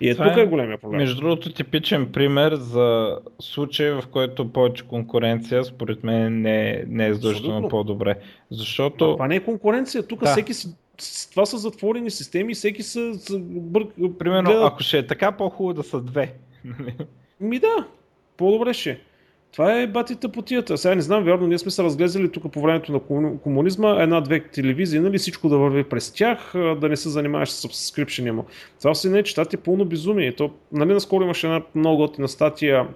[0.00, 0.98] И е, тук е, е големия проблем.
[0.98, 7.14] Между другото, типичен пример за случай, в който повече конкуренция, според мен не, не е
[7.14, 8.16] задължително по-добре.
[8.50, 9.12] Защото...
[9.12, 10.30] това не е конкуренция, тук да.
[10.30, 10.68] всеки си
[11.30, 13.14] това са затворени системи, всеки са...
[13.14, 13.86] са бър...
[14.18, 14.66] Примерно, гледа...
[14.66, 16.34] ако ще е така, по-хубаво да са две.
[17.40, 17.86] Ми да,
[18.36, 19.00] по-добре ще.
[19.52, 20.78] Това е батите потията.
[20.78, 25.00] Сега не знам, вярно, ние сме се разглезали тук по времето на комунизма една-две телевизии,
[25.00, 28.44] нали, всичко да върви през тях, да не се занимаваш с subscription му.
[28.78, 30.32] Това си не, че това е пълно безумие.
[30.32, 32.88] То, нали, наскоро имаше една много готина статия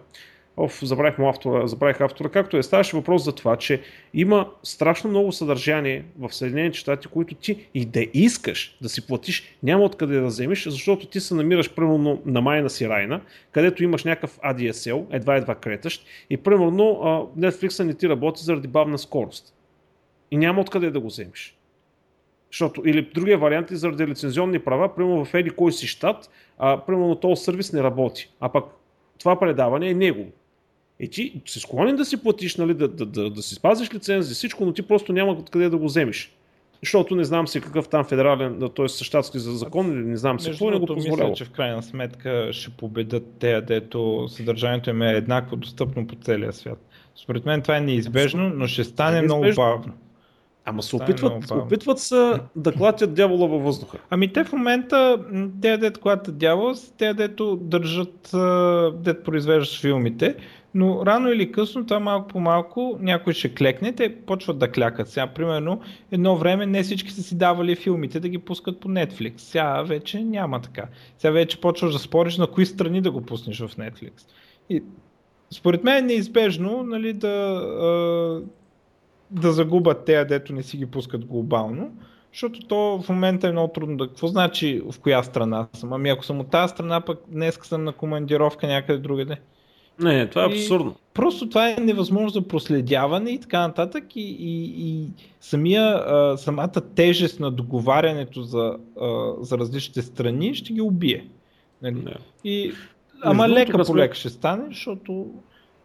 [0.59, 2.29] Оф, забравих му автора, забравих автора.
[2.29, 3.83] Както е, ставаше въпрос за това, че
[4.15, 9.57] има страшно много съдържание в Съединените щати, които ти и да искаш да си платиш,
[9.63, 13.21] няма откъде да вземеш, защото ти се намираш примерно на майна си райна,
[13.53, 16.73] където имаш някакъв ADSL, едва-едва кретащ и примерно
[17.39, 19.55] Netflix не ти работи заради бавна скорост.
[20.31, 21.57] И няма откъде да го вземеш.
[22.51, 26.81] Защото, или другия вариант е заради лицензионни права, примерно в еди кой си щат, а,
[26.81, 28.65] примерно този сервис не работи, а пък
[29.19, 30.31] това предаване е негово.
[31.01, 34.35] И ти си склонен да си платиш, нали, да, да, да, да си спазиш лицензия,
[34.35, 36.33] всичко, но ти просто няма къде да го вземеш.
[36.83, 38.89] Защото не знам си какъв там федерален, т.е.
[38.89, 41.31] щатски закон или не знам си какво не го позволява.
[41.31, 46.15] Мисля, че в крайна сметка ще победат те, дето съдържанието им е еднакво достъпно по
[46.15, 46.79] целия свят.
[47.17, 49.93] Според мен това е неизбежно, но ще стане е много бавно.
[50.65, 53.99] Ама се опитват, опитват се да клатят дявола във въздуха.
[54.11, 55.25] Ами те в момента,
[55.63, 58.31] те дето клатят дявола, те дето държат,
[59.03, 60.35] дето произвеждат филмите
[60.77, 65.09] но рано или късно това малко по малко някой ще клекне, те почват да клякат.
[65.09, 65.81] Сега, примерно,
[66.12, 69.33] едно време не всички са си давали филмите да ги пускат по Netflix.
[69.37, 70.89] Сега вече няма така.
[71.18, 74.12] Сега вече почваш да спориш на кои страни да го пуснеш в Netflix.
[74.70, 74.83] И
[75.51, 78.43] според мен е неизбежно нали, да,
[79.31, 81.93] да загубят те, дето не си ги пускат глобално,
[82.33, 84.09] защото то в момента е много трудно да...
[84.09, 85.93] Какво значи в коя страна съм?
[85.93, 89.37] Ами ако съм от тази страна, пък днес съм на командировка някъде другаде.
[90.01, 90.91] Не, това е абсурдно.
[90.91, 95.09] И просто това е невъзможно за проследяване и така нататък и, и, и
[95.41, 101.27] самия, а, самата тежест на договарянето за, а, за различните страни ще ги убие.
[101.83, 101.95] Нали?
[101.95, 102.15] Не.
[102.45, 102.73] И,
[103.23, 105.27] ама лека по лека ще стане, защото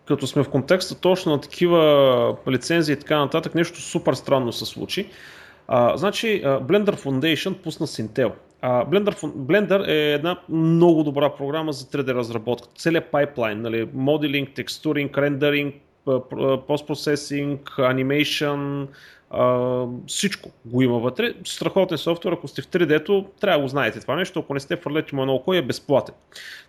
[0.05, 4.66] като сме в контекста точно на такива лицензии и така нататък, нещо супер странно се
[4.66, 5.07] случи.
[5.74, 8.32] А, значи, Blender Foundation пусна Sintel.
[8.61, 12.67] А, Blender, Blender е една много добра програма за 3D разработка.
[12.78, 15.76] Целият пайплайн, нали, моделинг, текстуринг, рендеринг,
[16.67, 18.84] постпроцесинг, анимейшн,
[20.07, 21.34] всичко го има вътре.
[21.45, 24.39] Страхотен софтуер, ако сте в 3D-то, трябва да го знаете това нещо.
[24.39, 26.15] Ако не сте фърлете му едно око, е безплатен.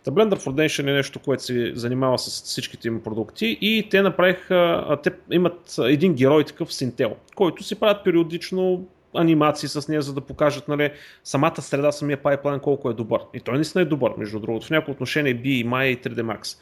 [0.04, 4.98] Та Blender Foundation е нещо, което се занимава с всичките им продукти и те направиха,
[5.02, 10.20] те имат един герой такъв Sintel, който си правят периодично анимации с нея, за да
[10.20, 10.90] покажат нали,
[11.24, 13.20] самата среда, самия пайплайн колко е добър.
[13.34, 14.66] И той наистина е добър, между другото.
[14.66, 16.58] В някои отношения би и Maya и 3D Max.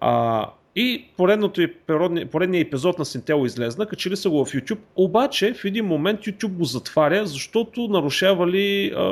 [0.00, 0.46] А,
[0.76, 6.20] и поредният епизод на Синтел излезна, качили са го в YouTube, обаче в един момент
[6.20, 9.10] YouTube го затваря, защото нарушавали а,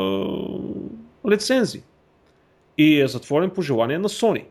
[1.30, 1.82] лицензи.
[2.78, 4.44] И е затворен по желание на Sony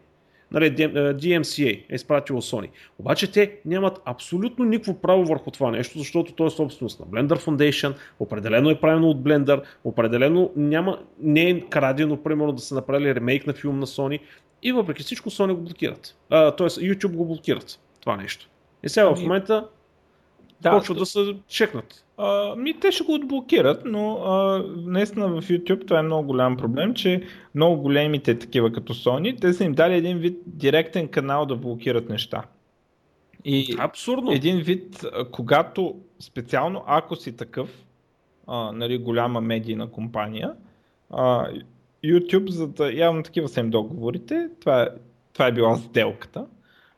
[0.52, 2.70] нали, DMCA е изпратило Sony.
[3.00, 7.40] Обаче те нямат абсолютно никакво право върху това нещо, защото то е собственост на Blender
[7.40, 13.16] Foundation, определено е правено от Blender, определено няма, не е крадено, примерно, да се направили
[13.16, 14.20] ремейк на филм на Sony
[14.64, 16.16] и въпреки всичко Sony го блокират.
[16.58, 18.50] тоест YouTube го блокират това нещо.
[18.84, 19.68] И сега в ами, момента
[20.62, 22.06] да, почват да се чекнат.
[22.18, 26.58] А, ми те ще го отблокират, но а, наистина в YouTube това е много голям
[26.58, 27.24] проблем, че
[27.56, 32.10] много големите такива като Sony, те са им дали един вид директен канал да блокират
[32.10, 32.44] неща.
[33.46, 34.32] И Абсурдно.
[34.32, 37.86] един вид, когато специално ако си такъв,
[38.48, 40.54] а, нали, голяма медийна компания,
[41.10, 41.48] а,
[42.04, 44.88] YouTube, за да, явно такива са им договорите, това е,
[45.34, 46.46] това е била сделката,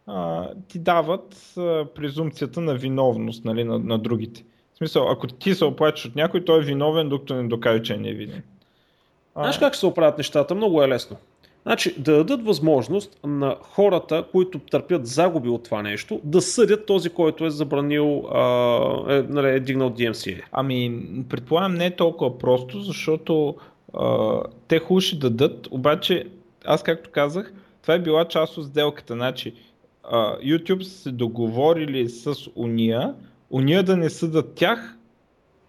[0.07, 4.43] а, ти дават а, презумпцията на виновност нали, на, на другите.
[4.73, 7.93] В смисъл, ако ти се оплачеш от някой, той е виновен, докато не докаже, че
[7.93, 8.43] е невинен.
[9.35, 10.55] Знаеш как се оправят нещата?
[10.55, 11.17] Много е лесно.
[11.63, 17.09] Значи да дадат възможност на хората, които търпят загуби от това нещо, да съдят този,
[17.09, 20.41] който е забранил, а, е, нали, е дигнал DMCA.
[20.51, 23.55] Ами, предполагам не е толкова просто, защото
[24.67, 26.25] те хубаво ще дадат, обаче
[26.65, 29.13] аз както казах, това е била част от сделката.
[29.13, 29.53] Значи,
[30.43, 33.15] YouTube са се договорили с уния,
[33.49, 34.97] уния да не съдат тях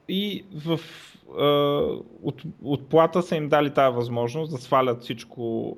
[0.08, 0.80] и в
[1.38, 1.46] а,
[2.22, 5.76] от, от плата са им дали тази възможност да свалят всичко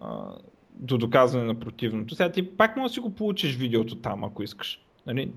[0.00, 0.24] а,
[0.74, 2.14] до доказване на противното.
[2.14, 4.80] Сега ти пак може да си го получиш видеото там, ако искаш.
[5.06, 5.30] Нали?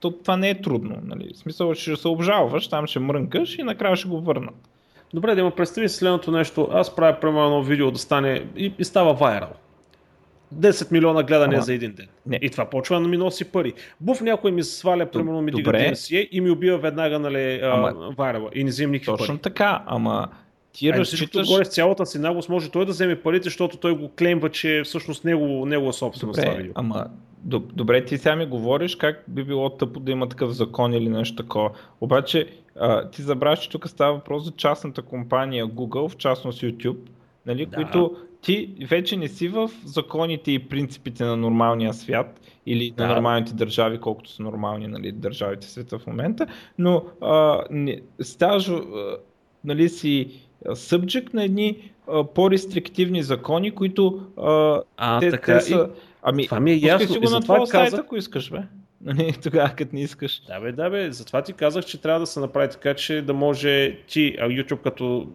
[0.00, 0.96] То, това не е трудно.
[1.02, 1.32] Нали?
[1.34, 4.68] В смисъл, ще се обжалваш, там ще мрънкаш и накрая ще го върнат.
[5.14, 6.68] Добре, да ме представи следното нещо.
[6.72, 9.50] Аз правя примерно едно видео да стане и, и става вайрал.
[10.54, 12.06] 10 милиона гледания Ама, за един ден.
[12.26, 12.38] Не.
[12.42, 13.72] И това почва да ми носи пари.
[14.00, 18.50] Буф някой ми сваля, примерно ми дига DMCA и ми убива веднага нали, ама, вайрала
[18.54, 19.42] и не взимам никакви точно пари.
[19.42, 20.28] Така, ама
[20.76, 21.48] ти а, разчиташ...
[21.48, 24.82] Горе с цялата си наглост може той да вземе парите, защото той го клеймва, че
[24.84, 26.72] всъщност него, него е собственост това видео.
[26.74, 27.06] Ама
[27.44, 31.36] добре, ти сега ми говориш как би било тъпо да има такъв закон или нещо
[31.36, 31.70] такова.
[32.00, 32.48] Обаче
[32.80, 36.98] а, ти забравяш, че тук става въпрос за частната компания Google, в частност YouTube,
[37.46, 37.76] нали, да.
[37.76, 43.06] които ти вече не си в законите и принципите на нормалния свят или да.
[43.06, 46.46] на нормалните държави, колкото са нормални нали, държавите в света в момента,
[46.78, 48.70] но а, не, ставаш
[49.64, 55.90] нали, си subject на едни а, по-рестриктивни закони, които а, а, те, така, те са...
[56.22, 57.08] Ами, това ми е ясно.
[57.08, 57.90] си го на твоя казах...
[57.90, 58.58] сайт, ако искаш, бе.
[59.00, 60.42] Нали, тогава, като не искаш.
[60.46, 61.12] Да, бе, да, бе.
[61.12, 64.82] Затова ти казах, че трябва да се направи така, че да може ти, а YouTube
[64.82, 65.28] като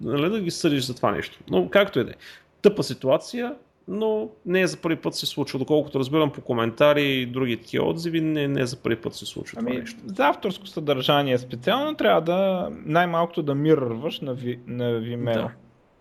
[0.00, 1.38] нали, да ги съдиш за това нещо.
[1.50, 2.14] Но както и да е
[2.62, 3.54] тъпа ситуация,
[3.88, 5.58] но не е за първи път се случва.
[5.58, 9.26] Доколкото разбирам по коментари и други такива отзиви, не, не е за първи път се
[9.26, 10.00] случва ами, това нещо.
[10.06, 15.34] За авторско съдържание специално трябва да най-малкото да мирърваш на, ви, на Vimeo.
[15.34, 15.50] Да.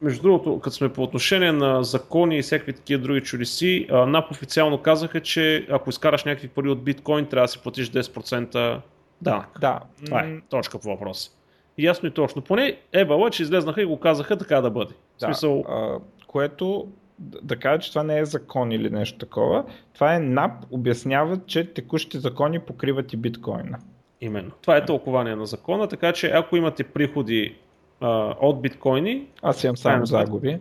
[0.01, 4.77] Между другото, като сме по отношение на закони и всякакви такива други чудеси, НАП официално
[4.77, 8.81] казаха, че ако изкараш някакви пари от биткоин, трябва да си платиш 10%
[9.21, 9.59] данък.
[9.61, 9.79] Да.
[10.05, 11.31] Това е точка по въпроса.
[11.77, 12.41] Ясно и точно.
[12.41, 14.93] Поне Ебала, че излезнаха и го казаха така да бъде.
[14.93, 15.63] Да, в смисъл...
[15.69, 16.87] а, което
[17.23, 19.65] да кажа, че това не е закон или нещо такова.
[19.93, 23.79] Това е НАП обяснява, че текущите закони покриват и биткоина.
[24.21, 24.51] Именно.
[24.61, 27.55] Това е тълкование на закона, така че ако имате приходи
[28.01, 29.27] а, от биткоини...
[29.41, 30.59] Аз имам само загуби.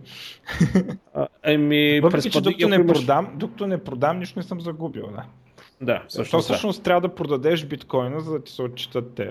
[1.42, 2.98] еми, Въпреки, че докато не, имаш...
[2.98, 5.08] продам, докато не продам, нищо не съм загубил.
[5.12, 5.24] Да,
[5.80, 6.84] да всъщност, всъщност да.
[6.84, 9.30] трябва да продадеш биткоина, за да ти се отчитат те.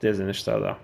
[0.00, 0.76] тези неща, да.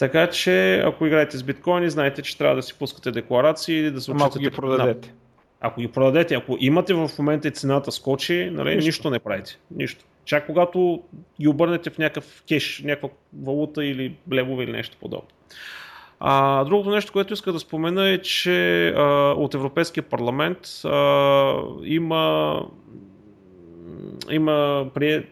[0.00, 4.00] Така че, ако играете с биткоини, знаете, че трябва да си пускате декларации или да
[4.00, 5.12] се Ама ако ги продадете.
[5.60, 8.86] Ако ги продадете, ако имате в момента и цената скочи, нали, нищо.
[8.86, 9.58] нищо не правите.
[9.70, 10.04] Нищо.
[10.24, 11.02] Чак когато
[11.40, 13.08] ги обърнете в някакъв кеш, някаква
[13.42, 15.28] валута или левове или нещо подобно.
[16.20, 22.62] А, другото нещо, което иска да спомена е, че а, от Европейския парламент а, има,
[24.30, 25.24] има прие,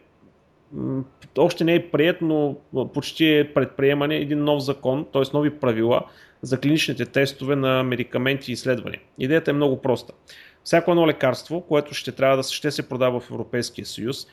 [1.38, 2.56] още не е прият, но
[2.94, 5.22] почти е предприемане един нов закон, т.е.
[5.34, 6.02] нови правила
[6.42, 9.00] за клиничните тестове на медикаменти и изследвания.
[9.18, 10.12] Идеята е много проста.
[10.64, 14.26] Всяко едно лекарство, което ще трябва да ще се продава в Европейския съюз,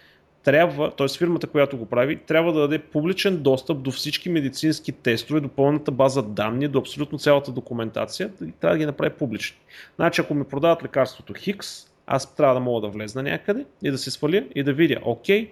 [0.43, 1.07] трябва, т.е.
[1.17, 5.91] фирмата, която го прави, трябва да даде публичен достъп до всички медицински тестове, до пълната
[5.91, 9.57] база данни, до абсолютно цялата документация и трябва да ги направи публични.
[9.95, 13.97] Значи, ако ми продават лекарството Хикс, аз трябва да мога да влезна някъде и да
[13.97, 15.51] се сваля и да видя, окей,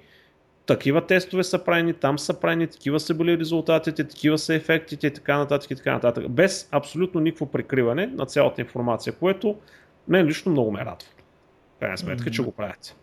[0.66, 5.14] такива тестове са правени, там са правени, такива са били резултатите, такива са ефектите и
[5.14, 6.30] така нататък и така нататък.
[6.30, 9.55] Без абсолютно никакво прикриване на цялата информация, което
[10.07, 11.07] мен лично много ме радва.
[11.80, 12.32] Крайна сметка, mm-hmm.
[12.32, 12.95] че го правят.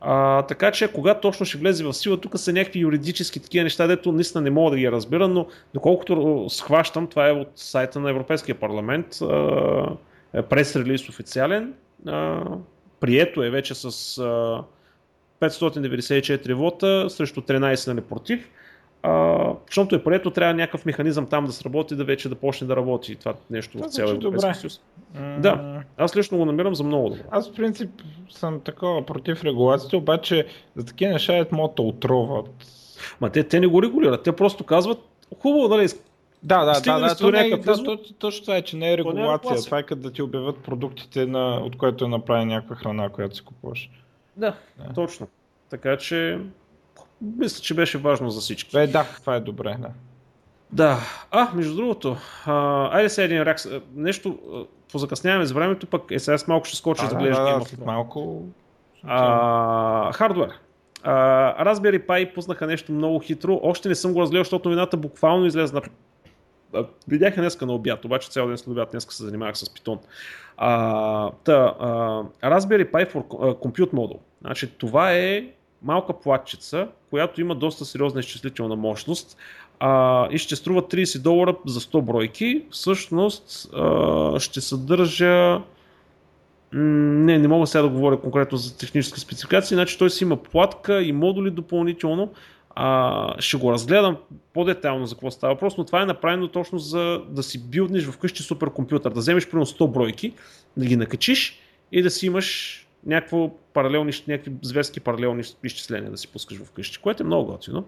[0.00, 3.86] А, така че, когато точно ще влезе в сила, тук са някакви юридически такива неща,
[3.86, 8.10] дето наистина не мога да ги разбира, но доколкото схващам, това е от сайта на
[8.10, 9.06] Европейския парламент,
[10.48, 11.74] прес-релиз официален,
[12.06, 12.42] а,
[13.00, 14.64] прието е вече с а,
[15.40, 18.50] 594 вота срещу 13 нали, против.
[19.02, 22.76] А, защото е прието, трябва някакъв механизъм там да сработи, да вече да почне да
[22.76, 24.80] работи това нещо в цял Европейски съюз.
[25.38, 27.22] Да, аз лично го намирам за много добро.
[27.30, 27.90] Аз в принцип
[28.30, 32.50] съм такова против регулацията, обаче за такива неща могат да отроват.
[33.20, 34.98] Ма те, те не го регулират, те просто казват,
[35.38, 35.88] хубаво, нали,
[36.42, 38.98] да, да, да, да, то не е, да, то, точно това е, че не е
[38.98, 43.08] регулация, това е като да ти обявят продуктите, на, от което е направена някаква храна,
[43.08, 43.90] която си купуваш.
[44.40, 45.28] Да, да, точно.
[45.70, 46.40] Така че,
[47.20, 48.78] мисля, че беше важно за всички.
[48.78, 49.88] Е, да, това е добре, да.
[50.72, 50.98] Да.
[51.30, 52.16] А, между другото,
[52.46, 53.58] а, айде сега един рак.
[53.94, 54.38] Нещо,
[54.92, 58.44] позакъсняваме с времето, пък е сега малко ще скочи да, гледаш да, да, малко.
[59.04, 60.50] А, хардвер.
[61.02, 63.60] А, Raspberry Pi пуснаха нещо много хитро.
[63.62, 65.82] Още не съм го разгледал, защото новината буквално излезна.
[67.08, 69.98] Видях днеска на обяд, обаче цял ден след обяд днеска се занимавах с Python.
[70.56, 71.88] А, та, а,
[72.42, 73.22] Raspberry Pi for
[73.54, 74.18] Compute Model.
[74.40, 75.44] Значи, това е
[75.82, 79.36] малка платчица, която има доста сериозна изчислителна мощност
[79.80, 82.64] а, и ще струва 30 долара за 100 бройки.
[82.70, 85.60] Всъщност а, ще съдържа
[86.72, 91.02] не, не мога сега да говоря конкретно за технически спецификации, значи той си има платка
[91.02, 92.32] и модули допълнително.
[92.74, 94.16] А, ще го разгледам
[94.52, 98.42] по-детайлно за какво става въпрос, но това е направено точно за да си билднеш вкъщи
[98.42, 100.32] суперкомпютър, да вземеш примерно 100 бройки,
[100.76, 101.60] да ги накачиш
[101.92, 102.76] и да си имаш
[103.06, 107.84] някакво паралелни, някакви зверски паралелни изчисления да си пускаш вкъщи, което е много готино.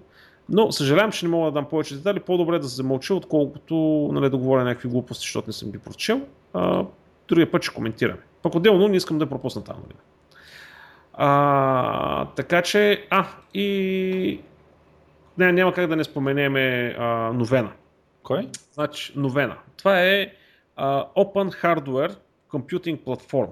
[0.48, 2.20] Но съжалявам, че не мога да дам повече детали.
[2.20, 3.74] По-добре да се замълча, отколкото
[4.12, 6.20] нали, да говоря някакви глупости, защото не съм ги прочел.
[6.52, 6.84] А,
[7.28, 8.20] другия път ще коментираме.
[8.42, 9.76] Пък отделно не искам да пропусна там.
[9.76, 9.98] Нали.
[11.14, 14.40] А, така че, а, и
[15.38, 17.72] не, няма как да не споменеме а, новена.
[18.22, 18.48] Кой?
[18.72, 19.56] Значи, новена.
[19.76, 20.32] Това е
[20.76, 22.16] а, Open Hardware
[22.50, 23.48] Computing Platform.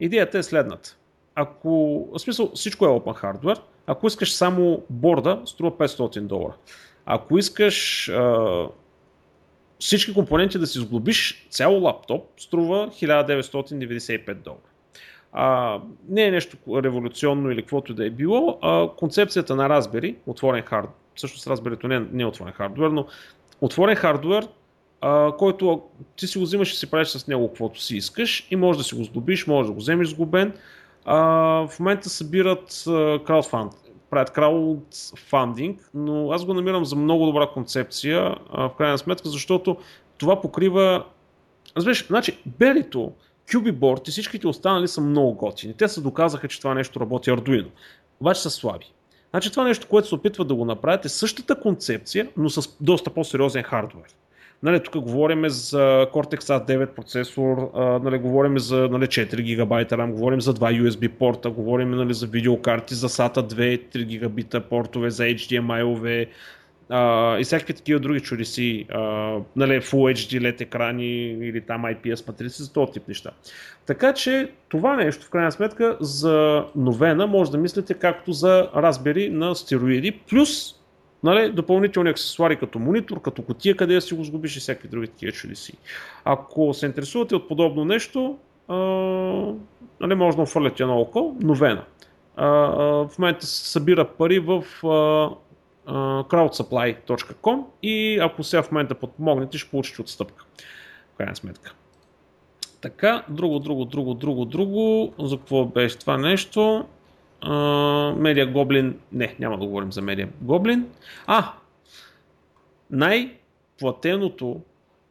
[0.00, 0.96] Идеята е следната.
[1.34, 6.54] Ако, в смисъл, всичко е open hardware, ако искаш само борда, струва 500 долара.
[7.06, 8.66] Ако искаш а,
[9.78, 14.60] всички компоненти да си сглобиш цяло лаптоп, струва 1995 долара.
[15.32, 15.78] А,
[16.08, 18.58] не е нещо революционно или каквото да е било.
[18.62, 23.06] А, концепцията на Raspberry, отворен хардвер, всъщност Raspberry не, не е отворен хардвер, но
[23.60, 24.48] отворен хардвер
[25.38, 25.82] който
[26.16, 28.84] ти си го взимаш и си правиш с него каквото си искаш и може да
[28.84, 30.52] си го сдобиш, може да го вземеш сглобен.
[31.04, 31.16] А,
[31.66, 32.82] в момента събират
[33.26, 33.72] краудфанд,
[34.10, 39.76] правят краудфандинг, но аз го намирам за много добра концепция, а, в крайна сметка, защото
[40.18, 41.04] това покрива...
[41.76, 43.12] Разбираш, значи, Белито,
[43.50, 45.74] Cubiboard и всичките останали са много готини.
[45.74, 47.68] Те се доказаха, че това нещо работи Arduino.
[48.20, 48.92] Обаче са слаби.
[49.30, 53.10] Значи това нещо, което се опитват да го направят е същата концепция, но с доста
[53.10, 54.04] по-сериозен хардвер.
[54.62, 57.70] Нали, тук говорим за Cortex A9 процесор,
[58.04, 62.26] нали, говорим за нали, 4 гигабайта RAM, говорим за 2 USB порта, говорим нали, за
[62.26, 66.28] видеокарти, за SATA 2, 3 гигабита портове, за HDMI-ове
[67.40, 68.86] и всякакви такива други чудеси,
[69.56, 73.30] нали, Full HD LED екрани или там IPS матрици, за този тип неща.
[73.86, 79.30] Така че това нещо, в крайна сметка, за новена може да мислите както за Raspberry
[79.30, 80.74] на стероиди, плюс
[81.22, 85.32] Нали, допълнителни аксесуари като монитор, като котия, къде си го сгубиш и всякакви други такива
[85.32, 85.72] чудеси.
[86.24, 88.76] Ако се интересувате от подобно нещо, а,
[90.00, 91.84] нали, може да офърляте едно око, новена.
[92.36, 95.30] А, а, в момента се събира пари в а,
[95.86, 100.44] а, crowdsupply.com и ако сега в момента подпомогнете, ще получите отстъпка.
[101.14, 101.74] В крайна сметка.
[102.80, 105.14] Така, друго, друго, друго, друго, друго.
[105.18, 106.84] За какво беше това нещо?
[108.16, 109.00] Медиа Гоблин.
[109.12, 110.88] Не, няма да говорим за Медиа Гоблин.
[111.26, 111.52] А,
[112.90, 114.60] най-платеното,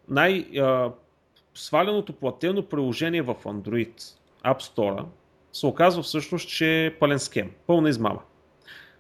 [0.10, 4.02] най-сваленото платено приложение в Android
[4.46, 5.06] App Store
[5.54, 8.20] се оказва всъщност, че е пълен схем, пълна измама.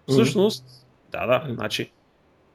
[0.07, 1.91] Всъщност, да, да, значи,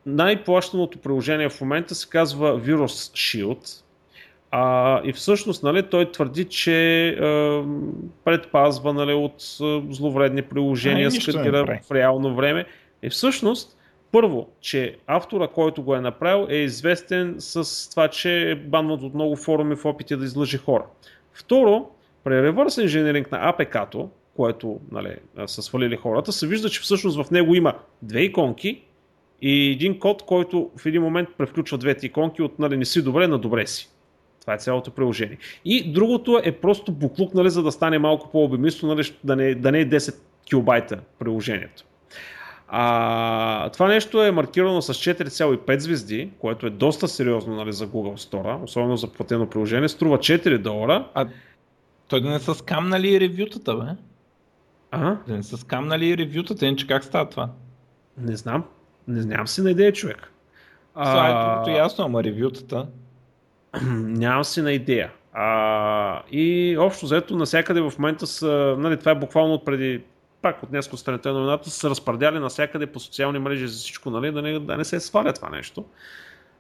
[0.07, 3.83] най-плащаното приложение в момента се казва Virus Shield,
[4.59, 7.65] а, и всъщност нали, той твърди, че а,
[8.25, 12.65] предпазва нали, от а, зловредни приложения, скритира в реално време.
[13.03, 13.79] И всъщност,
[14.13, 19.15] първо, че автора, който го е направил, е известен с това, че е банват от
[19.15, 20.85] много форуми в опити да излъжи хора.
[21.33, 21.91] Второ,
[22.25, 27.31] при реверс инженеринг на APK-то, което нали, са свалили хората, се вижда, че всъщност в
[27.31, 28.83] него има две иконки
[29.43, 33.27] и един код, който в един момент превключва двете иконки от нали, не си добре
[33.27, 33.91] на добре си.
[34.47, 35.39] Това е цялото приложение.
[35.65, 39.73] И другото е просто буклук, нали, за да стане малко по-обемисто, нали, да, не, да
[39.73, 41.85] не е 10 килобайта приложението.
[42.69, 48.31] А, това нещо е маркирано с 4,5 звезди, което е доста сериозно нали, за Google
[48.31, 49.89] Store, особено за платено приложение.
[49.89, 51.09] Струва 4 долара.
[51.15, 51.29] А
[52.09, 54.03] той да не са скамнали ревютата, бе?
[54.91, 55.17] А?
[55.29, 57.51] Да не са скамнали ревютата, иначе как става това?
[58.19, 58.65] Не знам.
[59.09, 60.33] Не знам си на идея, човек.
[60.95, 62.87] Това е другото ясно, ама ревютата.
[63.97, 65.13] Нямам си на идея.
[65.33, 70.03] А, и общо взето навсякъде в момента са, нали, това е буквално от преди
[70.43, 74.33] пак от днес страните на новината, са разпредяли навсякъде по социални мрежи за всичко, нали,
[74.33, 75.85] да, не, да не се сваля това нещо.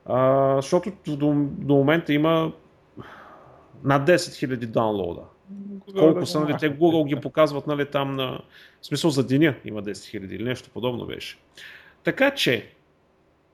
[0.07, 2.52] А, защото до, до момента има
[3.84, 5.22] над 10 000 даунлода.
[5.98, 8.40] Колко да, са, нали, те Google ги показват нали, там на...
[8.80, 11.38] В смисъл за деня има 10 000 или нещо подобно беше.
[12.04, 12.70] Така че,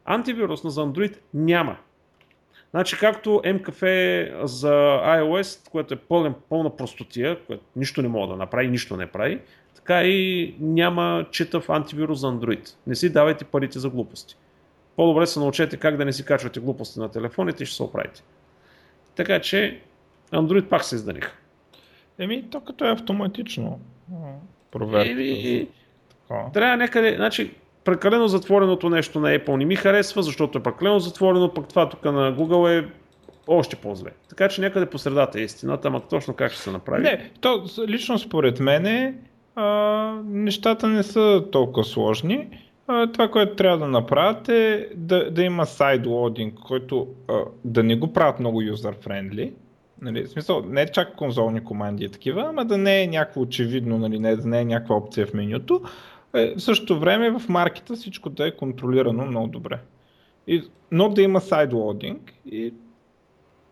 [0.05, 1.77] антивирус на за Android няма.
[2.75, 4.73] Значи както MKF за
[5.05, 9.41] iOS, което е пълна, пълна простотия, което нищо не мога да направи, нищо не прави,
[9.75, 12.75] така и няма читав антивирус за Android.
[12.87, 14.37] Не си давайте парите за глупости.
[14.97, 18.23] По-добре се научете как да не си качвате глупости на телефоните и ще се оправите.
[19.15, 19.81] Така че
[20.33, 21.33] Android пак се изданиха.
[22.19, 23.81] Еми, то като е автоматично
[24.71, 25.11] проверка.
[25.11, 25.69] Еми,
[26.53, 27.55] трябва някъде, значи,
[27.85, 32.05] прекалено затвореното нещо на Apple не ми харесва, защото е прекалено затворено, пък това тук
[32.05, 32.89] на Google е
[33.47, 34.11] още по-зле.
[34.29, 37.03] Така че някъде по средата е истината, ама точно как ще се направи.
[37.03, 39.15] Не, то лично според мен
[39.57, 39.65] а,
[40.25, 42.49] нещата не са толкова сложни.
[42.87, 47.97] А, това, което трябва да направят е да, да има сайдлодинг, който а, да не
[47.97, 49.53] го правят много юзер-френдли.
[50.03, 53.41] Нали, в смисъл, не е чак конзолни команди и такива, ама да не е някакво
[53.41, 55.81] очевидно, нали, не, да не е някаква опция в менюто,
[56.35, 59.79] е, в същото време в маркета всичко да е контролирано много добре.
[60.47, 62.75] И, но да има сайдлодинг и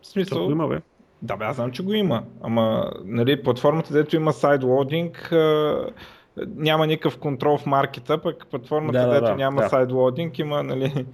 [0.02, 0.38] в смисъл...
[0.38, 0.80] Това има, бе.
[1.22, 2.22] Да, бе, аз знам, че го има.
[2.42, 5.32] Ама, нали, платформата, дето има сайдлодинг,
[6.46, 9.68] няма никакъв контрол в маркета, пък платформата, да, да, дето да, няма да.
[9.68, 11.06] сайдлодинг, има, нали...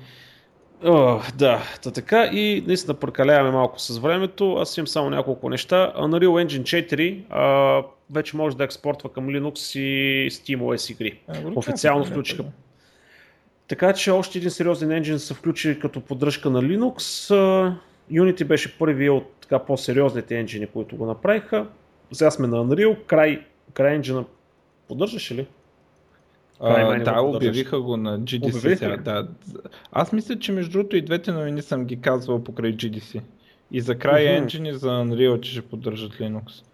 [0.85, 4.57] О, да, та така и наистина прекаляваме малко с времето.
[4.57, 5.93] Аз имам само няколко неща.
[5.99, 11.21] Unreal Engine 4 а, вече може да експортва към Linux и SteamOS игри.
[11.29, 12.45] А, Официално включиха.
[13.69, 17.01] Така че още един сериозен енджин се включи като поддръжка на Linux.
[18.13, 21.67] Unity беше първият от така по-сериозните енджини, които го направиха.
[22.13, 23.05] Сега сме на Unreal.
[23.07, 23.45] Край,
[23.75, 24.25] край енджина
[24.89, 25.47] поддържаше ли?
[26.61, 28.97] А, да, обявиха го на GDC сега.
[28.97, 29.29] Да.
[29.93, 33.21] Аз мисля, че между другото и двете новини съм ги казвал покрай GDC.
[33.71, 34.45] И за край uh-huh.
[34.45, 36.65] Engine и за Unreal, че ще поддържат Linux.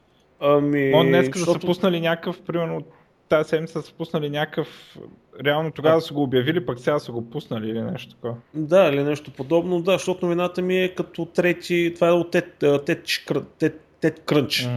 [0.43, 0.91] Ами...
[0.91, 1.61] Но днес защото...
[1.61, 2.83] са пуснали някакъв, примерно
[3.29, 4.99] тази седмица са пуснали някакъв,
[5.45, 8.37] реално тогава са го обявили, пък сега са го пуснали или нещо такова.
[8.55, 14.21] Да, или нещо подобно, да, защото новината ми е като трети, това е от Тед
[14.25, 14.69] Крънч.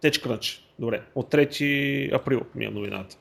[0.00, 3.16] Теч Крънч, добре, от 3 април ми е новината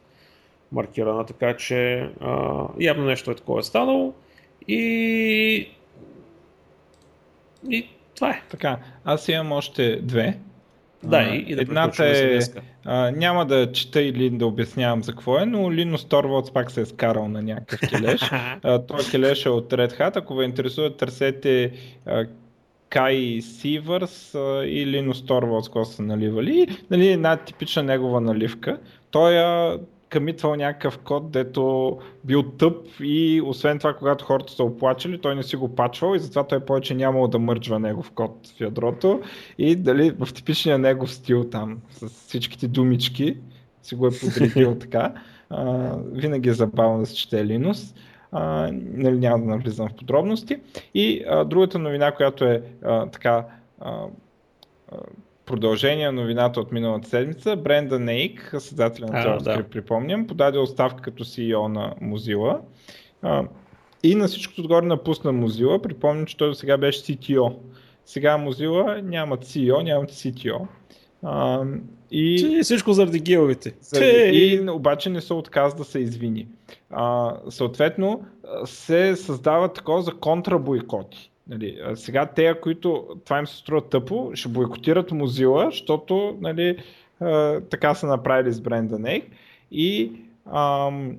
[0.72, 4.14] маркирана, така че а, явно нещо е такова е станало
[4.68, 5.70] и
[7.70, 8.42] и това е.
[8.50, 10.38] Така, аз имам още две.
[11.06, 12.40] Да, и, и да Едната е,
[12.86, 16.82] а, няма да чета или да обяснявам за какво е, но Линус Торвалдс пак се
[16.82, 18.22] е скарал на някакъв келеш.
[18.88, 21.72] Той келеш е от Red Hat, ако ви интересува, търсете
[22.90, 24.34] Кай Сивърс
[24.66, 26.68] и Линус Торвалдс, какво са наливали.
[26.92, 28.78] Нали, една типична негова наливка.
[29.12, 29.34] Той
[30.10, 35.44] къмитвал някакъв код, дето бил тъп и освен това, когато хората са оплачали, той не
[35.44, 39.22] си го пачвал и затова той повече нямало да мърджва негов код в ядрото
[39.58, 43.38] и дали в типичния негов стил там с всичките думички
[43.86, 45.14] си го е подредил така.
[45.50, 47.96] А, винаги е забавно да се чете Линус.
[48.32, 50.60] А, нали, няма да навлизам в подробности.
[50.94, 53.46] И а, другата новина, която е а, така
[53.80, 54.06] а,
[55.46, 59.70] продължение на новината от миналата седмица, Брендан Ейк, създателя на JavaScript, да.
[59.70, 62.60] припомням, подаде оставка като CEO на Mozilla.
[63.22, 63.44] А,
[64.04, 65.82] и на всичкото отгоре напусна Mozilla.
[65.82, 67.56] Припомням, че той до сега беше CTO.
[68.06, 70.68] Сега Mozilla нямат CEO, нямат CTO.
[71.24, 71.64] А,
[72.12, 72.40] и...
[72.40, 73.74] Че всичко заради геовите.
[73.82, 74.38] Заради...
[74.38, 76.48] И обаче не се отказа да се извини.
[76.90, 78.26] А, съответно,
[78.66, 81.32] се създава такова за контрабойкоти.
[81.48, 86.78] Нали, сега те, които това им се струва тъпо, ще бойкотират Mozilla, защото нали,
[87.20, 89.26] а, така са направили с бренда Nake.
[89.72, 90.12] И
[90.54, 91.18] ам,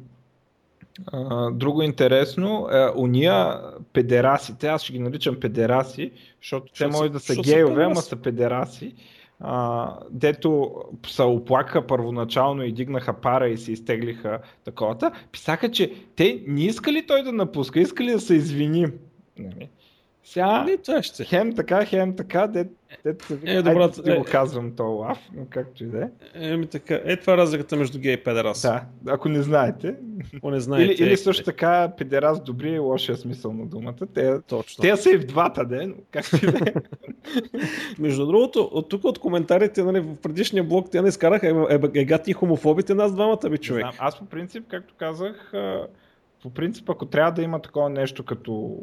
[1.06, 3.60] а, друго интересно, а, уния
[3.92, 6.12] педерасите, аз ще ги наричам педераси,
[6.42, 8.94] защото те могат да са гейове, ама са педераси
[9.40, 10.74] а, дето
[11.06, 17.06] се оплакаха първоначално и дигнаха пара и се изтеглиха таковата, писаха, че те не искали
[17.06, 18.86] той да напуска, искали да се извини.
[19.38, 19.68] Нали?
[20.26, 21.24] Сега, не, това ще.
[21.24, 22.64] хем така, хем така, де,
[23.04, 26.08] де, е, добра, ти е, го казвам то лав, но както и да е.
[26.34, 28.62] Еми така, е това е разликата между гей и педерас.
[28.62, 29.94] Да, ако не знаете.
[30.36, 30.92] Ако не знаете.
[30.92, 34.06] Или, или е, също така педерас добри и лошия смисъл на думата.
[34.14, 34.82] Те, Точно.
[34.82, 36.74] те са и в двата ден, както и да е.
[37.98, 42.34] между другото, от тук от коментарите нали, в предишния блог те не изкараха егати и
[42.34, 43.86] хомофобите нас двамата ви човек.
[43.98, 45.52] Аз по принцип, както казах,
[46.46, 48.76] по принцип, ако трябва да има такова нещо като,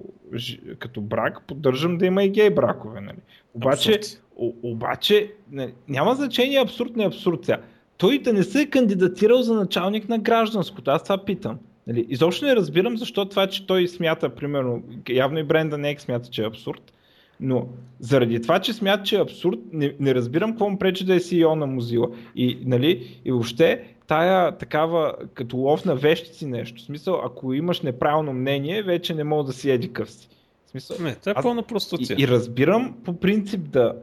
[0.79, 3.01] като брак, поддържам да има и гей бракове.
[3.01, 3.17] Нали?
[3.53, 3.99] Обаче,
[4.37, 7.45] о, обаче нали, няма значение абсурд, не абсурд.
[7.45, 7.61] Сега.
[7.97, 10.91] Той да не се е кандидатирал за началник на гражданското.
[10.91, 11.59] Аз това питам.
[11.87, 12.05] Нали?
[12.09, 16.43] Изобщо не разбирам защо това, че той смята, примерно, явно и Бренда не смята, че
[16.43, 16.93] е абсурд.
[17.39, 17.67] Но
[17.99, 21.19] заради това, че смята, че е абсурд, не, не разбирам какво му пречи да е
[21.19, 22.15] CEO на Mozilla.
[22.35, 26.81] И, нали, и въобще тая такава като лов на вещици нещо.
[26.81, 30.29] В смисъл, ако имаш неправилно мнение, вече не мога да си еди къв си.
[30.65, 32.17] В смисъл, не, това е пълна простотия.
[32.19, 33.95] И, и разбирам по принцип да,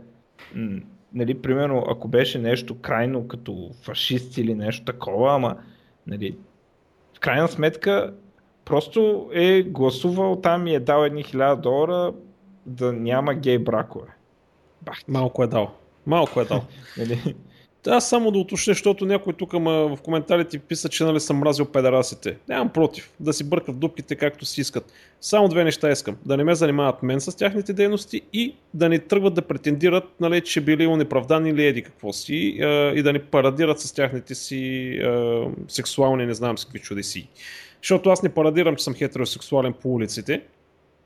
[0.55, 0.81] м-
[1.15, 5.57] нали, примерно, ако беше нещо крайно като фашист или нещо такова, ама,
[6.07, 6.37] нали,
[7.17, 8.15] в крайна сметка,
[8.65, 12.13] просто е гласувал там и е дал едни хиляда долара
[12.67, 14.09] да няма гей бракове.
[14.83, 14.99] Бах.
[15.09, 15.71] Малко е дал.
[16.07, 16.65] Малко е дал.
[17.87, 22.37] Аз само да уточня, защото някой тук в коментарите писа, че нали съм мразил педерасите.
[22.49, 23.11] Нямам против.
[23.21, 24.93] Да си бъркат дупките както си искат.
[25.21, 26.17] Само две неща искам.
[26.27, 30.41] Да не ме занимават мен с тяхните дейности и да не тръгват да претендират, нали,
[30.41, 32.35] че били унеправдани или еди какво си
[32.95, 35.01] и да не парадират с тяхните си
[35.69, 37.29] сексуални, не знам с какви чуди си.
[37.83, 40.43] Защото аз не парадирам, че съм хетеросексуален по улиците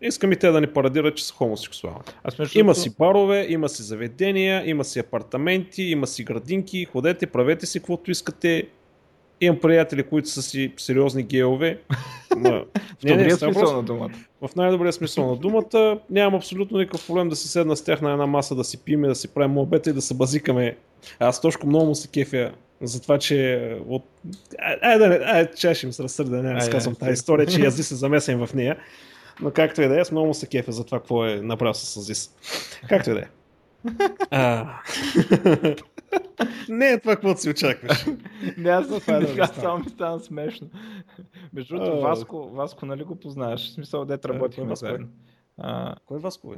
[0.06, 2.00] Искам и те да ни парадират, че са хомосексуални.
[2.24, 7.26] Аз между има си парове, има си заведения, има си апартаменти, има си градинки, ходете,
[7.26, 8.66] правете си каквото искате.
[9.40, 11.78] Имам приятели, които са си сериозни геове.
[12.36, 12.64] в
[13.02, 14.10] добрия смисъл на думата.
[14.42, 15.98] В най-добрия смисъл на думата.
[16.10, 19.08] Нямам абсолютно никакъв проблем да си седна с тях на една маса, да си пиме,
[19.08, 20.76] да си правим обета и да се базикаме.
[21.18, 22.52] Аз точно много му се кефя
[22.82, 24.04] за това, че от...
[24.58, 28.46] Айде, айде, айде, че ще се разсърда, не разказвам тази история, че язди се замесен
[28.46, 28.76] в нея.
[29.40, 31.74] Но както и да е, аз много му се кефа за това, какво е направил
[31.74, 32.34] с Азис.
[32.88, 33.28] Както и да е.
[36.68, 38.06] Не е това, което си очакваш.
[38.56, 40.68] Не, аз това да сега само ми стана смешно.
[41.52, 43.70] Между другото, Васко, Васко, нали го познаваш?
[43.70, 45.08] В смисъл, дет работихме е, заедно.
[46.06, 46.56] Кой е Васко бе?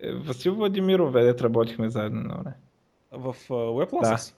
[0.00, 2.20] Е, Васил Владимиров, дет работихме заедно.
[2.44, 2.52] Не?
[3.12, 4.34] В WebLasses?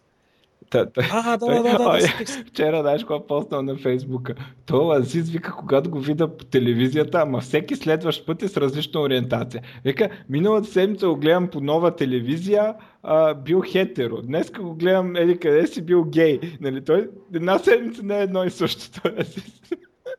[0.61, 0.87] Да.
[0.87, 2.09] Та, та, а, да, да, да, да, да,
[2.47, 4.35] Вчера, знаеш, какво поснал на Фейсбука.
[4.67, 9.01] То Азиз вика, когато го видя по телевизията, ама всеки следващ път е с различна
[9.01, 9.63] ориентация.
[9.85, 14.23] Вика, миналата седмица го гледам по нова телевизия, а, бил хетеро.
[14.23, 16.41] Днес го гледам, еди къде си бил гей.
[16.61, 19.01] Нали, той една седмица не е едно и също.
[19.03, 19.13] Той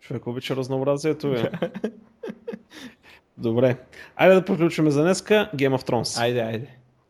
[0.01, 1.27] Човек обича разнообразието.
[1.27, 1.51] Е.
[3.37, 3.77] Добре.
[4.15, 5.49] Айде да приключваме за днеска.
[5.55, 6.21] Game of Thrones.
[6.21, 6.80] Айде, айде.